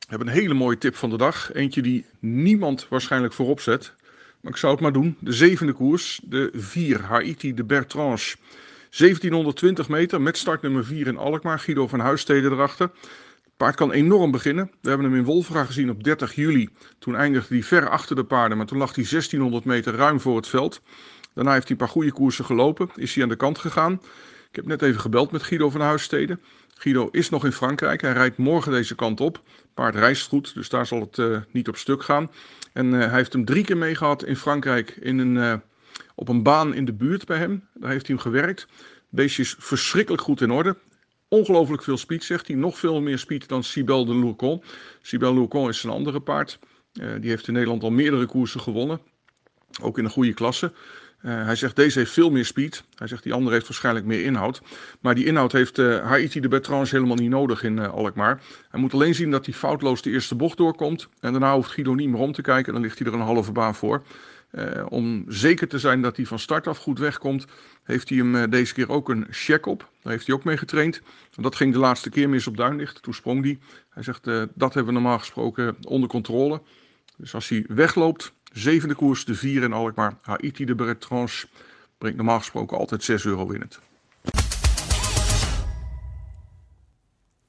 [0.08, 1.52] We hebben een hele mooie tip van de dag.
[1.52, 3.92] Eentje die niemand waarschijnlijk voorop zet.
[4.40, 5.16] Maar ik zou het maar doen.
[5.20, 6.20] De zevende koers.
[6.24, 8.34] De 4 Haiti de Bertrange.
[8.90, 11.58] 1720 meter met startnummer 4 in Alkmaar.
[11.58, 12.90] Guido van Huisteden erachter.
[13.42, 14.70] Het paard kan enorm beginnen.
[14.80, 16.68] We hebben hem in Wolfra gezien op 30 juli.
[16.98, 18.56] Toen eindigde hij ver achter de paarden.
[18.56, 20.80] Maar toen lag hij 1600 meter ruim voor het veld.
[21.34, 22.90] Daarna heeft hij een paar goede koersen gelopen.
[22.94, 24.00] Is hij aan de kant gegaan.
[24.50, 26.40] Ik heb net even gebeld met Guido van Huissteden.
[26.74, 28.00] Guido is nog in Frankrijk.
[28.00, 29.42] Hij rijdt morgen deze kant op.
[29.74, 32.30] Paard reist goed, dus daar zal het uh, niet op stuk gaan.
[32.72, 35.54] En uh, hij heeft hem drie keer meegehad in Frankrijk in een, uh,
[36.14, 37.68] op een baan in de buurt bij hem.
[37.74, 38.60] Daar heeft hij hem gewerkt.
[38.60, 40.76] Het beestje is verschrikkelijk goed in orde.
[41.28, 42.56] Ongelooflijk veel speed, zegt hij.
[42.56, 44.62] Nog veel meer speed dan Cybel de Lourcon.
[45.02, 46.58] Cybel Lourcon is een andere paard.
[46.92, 49.00] die heeft in Nederland al meerdere koersen gewonnen.
[49.82, 50.72] Ook in een goede klasse.
[51.22, 52.84] Uh, hij zegt deze heeft veel meer speed.
[52.94, 54.62] Hij zegt die andere heeft waarschijnlijk meer inhoud.
[55.00, 58.40] Maar die inhoud heeft uh, Haiti de Bertrange helemaal niet nodig in uh, Alkmaar.
[58.70, 61.08] Hij moet alleen zien dat hij foutloos de eerste bocht doorkomt.
[61.20, 62.72] En daarna hoeft Guido niet meer om te kijken.
[62.72, 64.02] Dan ligt hij er een halve baan voor.
[64.88, 67.46] om zeker te zijn dat hij van start af goed wegkomt,
[67.82, 69.90] heeft hij hem deze keer ook een check op.
[70.02, 71.00] Daar heeft hij ook mee getraind.
[71.30, 73.02] Dat ging de laatste keer mis op Duinlicht.
[73.02, 73.58] Toen sprong hij.
[73.88, 76.60] Hij zegt dat hebben we normaal gesproken onder controle.
[77.16, 80.18] Dus als hij wegloopt, Zevende koers, de vier in Alkmaar.
[80.22, 81.46] Haiti de Bertrange
[81.98, 83.80] brengt normaal gesproken altijd 6 euro winnend.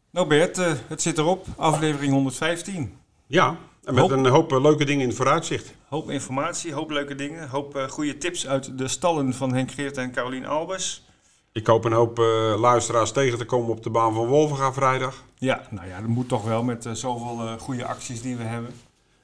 [0.10, 1.45] Nou Bert, uh, het zit erop.
[1.57, 2.97] Aflevering 115.
[3.28, 5.74] Ja, en met hoop, een hoop uh, leuke dingen in het vooruitzicht.
[5.88, 7.49] Hoop informatie, hoop leuke dingen.
[7.49, 11.07] Hoop uh, goede tips uit de stallen van Henk Geert en Carolien Albers.
[11.51, 12.18] Ik hoop een hoop
[12.57, 15.24] luisteraars tegen te komen op de baan van Wolvenga vrijdag.
[15.38, 18.74] Ja, nou ja, dat moet toch wel met zoveel goede acties die we hebben.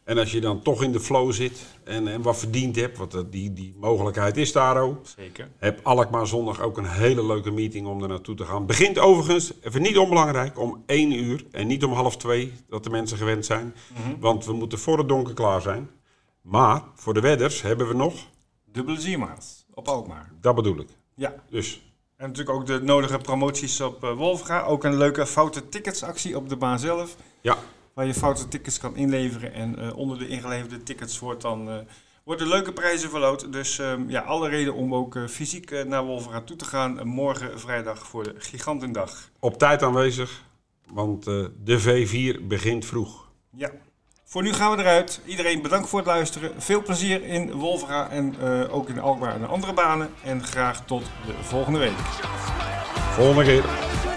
[0.06, 3.24] En als je dan toch in de flow zit en, en wat verdiend hebt, want
[3.32, 5.08] die, die mogelijkheid is daar ook.
[5.18, 5.50] Zeker.
[5.58, 8.66] Heb Alkmaar zondag ook een hele leuke meeting om er naartoe te gaan.
[8.66, 12.90] Begint overigens, even niet onbelangrijk, om 1 uur en niet om half 2, dat de
[12.90, 13.76] mensen gewend zijn.
[13.98, 14.20] Mm-hmm.
[14.20, 15.90] Want we moeten voor het donker klaar zijn.
[16.42, 18.14] Maar voor de wedders hebben we nog...
[18.72, 20.32] Dubbele Ziermaat op Alkmaar.
[20.42, 20.90] Dat bedoel ik.
[21.16, 21.36] Ja.
[21.50, 21.84] Dus...
[22.18, 24.64] En natuurlijk ook de nodige promoties op uh, Wolfga.
[24.64, 27.16] Ook een leuke foute ticketsactie op de baan zelf.
[27.42, 27.58] Ja.
[27.96, 29.54] Waar je foute tickets kan inleveren.
[29.54, 31.76] En uh, onder de ingeleverde tickets wordt dan, uh,
[32.24, 33.52] worden leuke prijzen verloot.
[33.52, 37.08] Dus um, ja, alle reden om ook uh, fysiek naar Wolfga toe te gaan.
[37.08, 39.30] morgen vrijdag voor de Gigantendag.
[39.40, 40.44] Op tijd aanwezig,
[40.88, 43.30] want de V4 begint vroeg.
[43.50, 43.72] Ja.
[44.24, 45.22] Voor nu gaan we eruit.
[45.26, 46.62] Iedereen bedankt voor het luisteren.
[46.62, 48.40] Veel plezier in Wolvera en
[48.70, 50.10] ook in Alkmaar en andere banen.
[50.24, 51.98] En graag tot de volgende week.
[53.14, 54.15] Volgende keer.